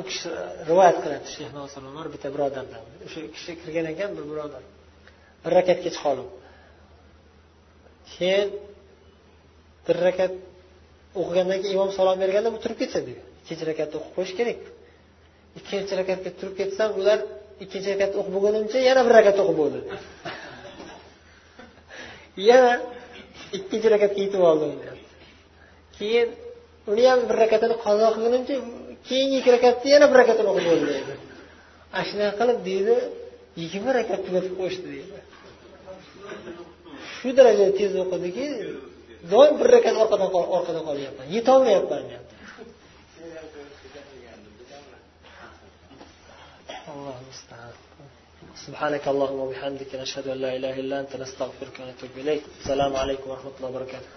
U 0.00 0.02
kishi 0.08 0.26
rivoyat 0.70 0.96
qiladi 1.04 1.26
shayx 1.36 1.52
nosir 1.60 1.82
umar 1.92 2.06
bitta 2.14 2.28
birodardan. 2.34 2.82
O'sha 3.06 3.20
kishi 3.36 3.52
kirgan 3.62 3.86
ekan 3.92 4.10
bir 4.16 4.24
birodar. 4.32 4.62
Bir 5.44 5.50
rakat 5.58 5.78
kech 5.86 5.98
qolib 6.04 6.28
keyin 8.14 8.48
bir 9.86 9.96
rakat 10.06 10.32
o'qigandan 11.20 11.58
keyin 11.62 11.74
imom 11.78 11.90
salom 11.98 12.16
berganda 12.22 12.48
bu 12.54 12.58
turib 12.64 12.78
ketsa 12.82 12.98
deydi 13.06 13.22
ikkinchi 13.42 13.64
rakatni 13.70 13.94
o'qib 14.00 14.12
qo'yish 14.16 14.34
kerak. 14.38 14.60
Ikkinchi 15.58 15.94
rakatga 16.00 16.30
turib 16.38 16.54
ketsam 16.60 16.90
ular 17.00 17.18
ikkinchi 17.64 17.88
rakat 17.94 18.10
o'qib 18.18 18.32
bo'lgunimcha 18.36 18.78
yana 18.88 19.00
bir 19.06 19.12
rakat 19.18 19.36
o'qib 19.42 19.56
bo'ldi. 19.62 19.78
Yana 22.50 22.72
ikkinchi 23.58 23.88
rakatga 23.94 24.20
yetib 24.24 24.42
oldim 24.50 24.72
keyin 25.98 26.28
uni 26.90 27.04
ham 27.10 27.20
bir 27.28 27.36
rakatini 27.44 27.76
qazo 27.84 28.06
qilgunimcha 28.14 28.54
keyingi 29.08 29.36
ikki 29.40 29.50
rakatni 29.56 29.88
yana 29.94 30.06
bir 30.10 30.18
rakatini 30.22 30.48
o'qib 30.52 30.66
bo'ldi 30.70 30.92
ana 31.94 32.04
shunaqa 32.08 32.34
qilib 32.40 32.58
deydi 32.68 32.94
yigirma 33.60 33.90
rakat 34.00 34.20
tugatib 34.26 34.54
qo'yishdi 34.60 34.86
deydi 34.94 35.15
shu 37.25 37.29
darajada 37.37 37.71
tez 37.79 37.91
o'qidiki 38.03 38.47
doim 39.33 39.53
bir 39.59 39.67
rakat 39.75 39.95
orqadan 40.03 40.29
orqada 40.57 40.81
qolyapman 40.89 41.25
yetolmayapman 41.35 42.03
deyapti 42.09 42.35
الله 46.95 47.15
المستعان 47.23 47.75
سبحانك 48.65 49.07
اللهم 49.13 49.39
وبحمدك 49.45 49.91
نشهد 49.95 50.25
ان 50.33 50.37
لا 50.37 50.51
اله 50.57 50.73
الا 50.79 50.95
انت 51.03 51.13
نستغفرك 51.23 51.75
ونتوب 51.79 52.13
اليك 52.17 52.43
السلام 52.61 52.93
عليكم 53.01 53.29
ورحمه 53.29 53.51
الله 53.57 53.69
وبركاته 53.69 54.09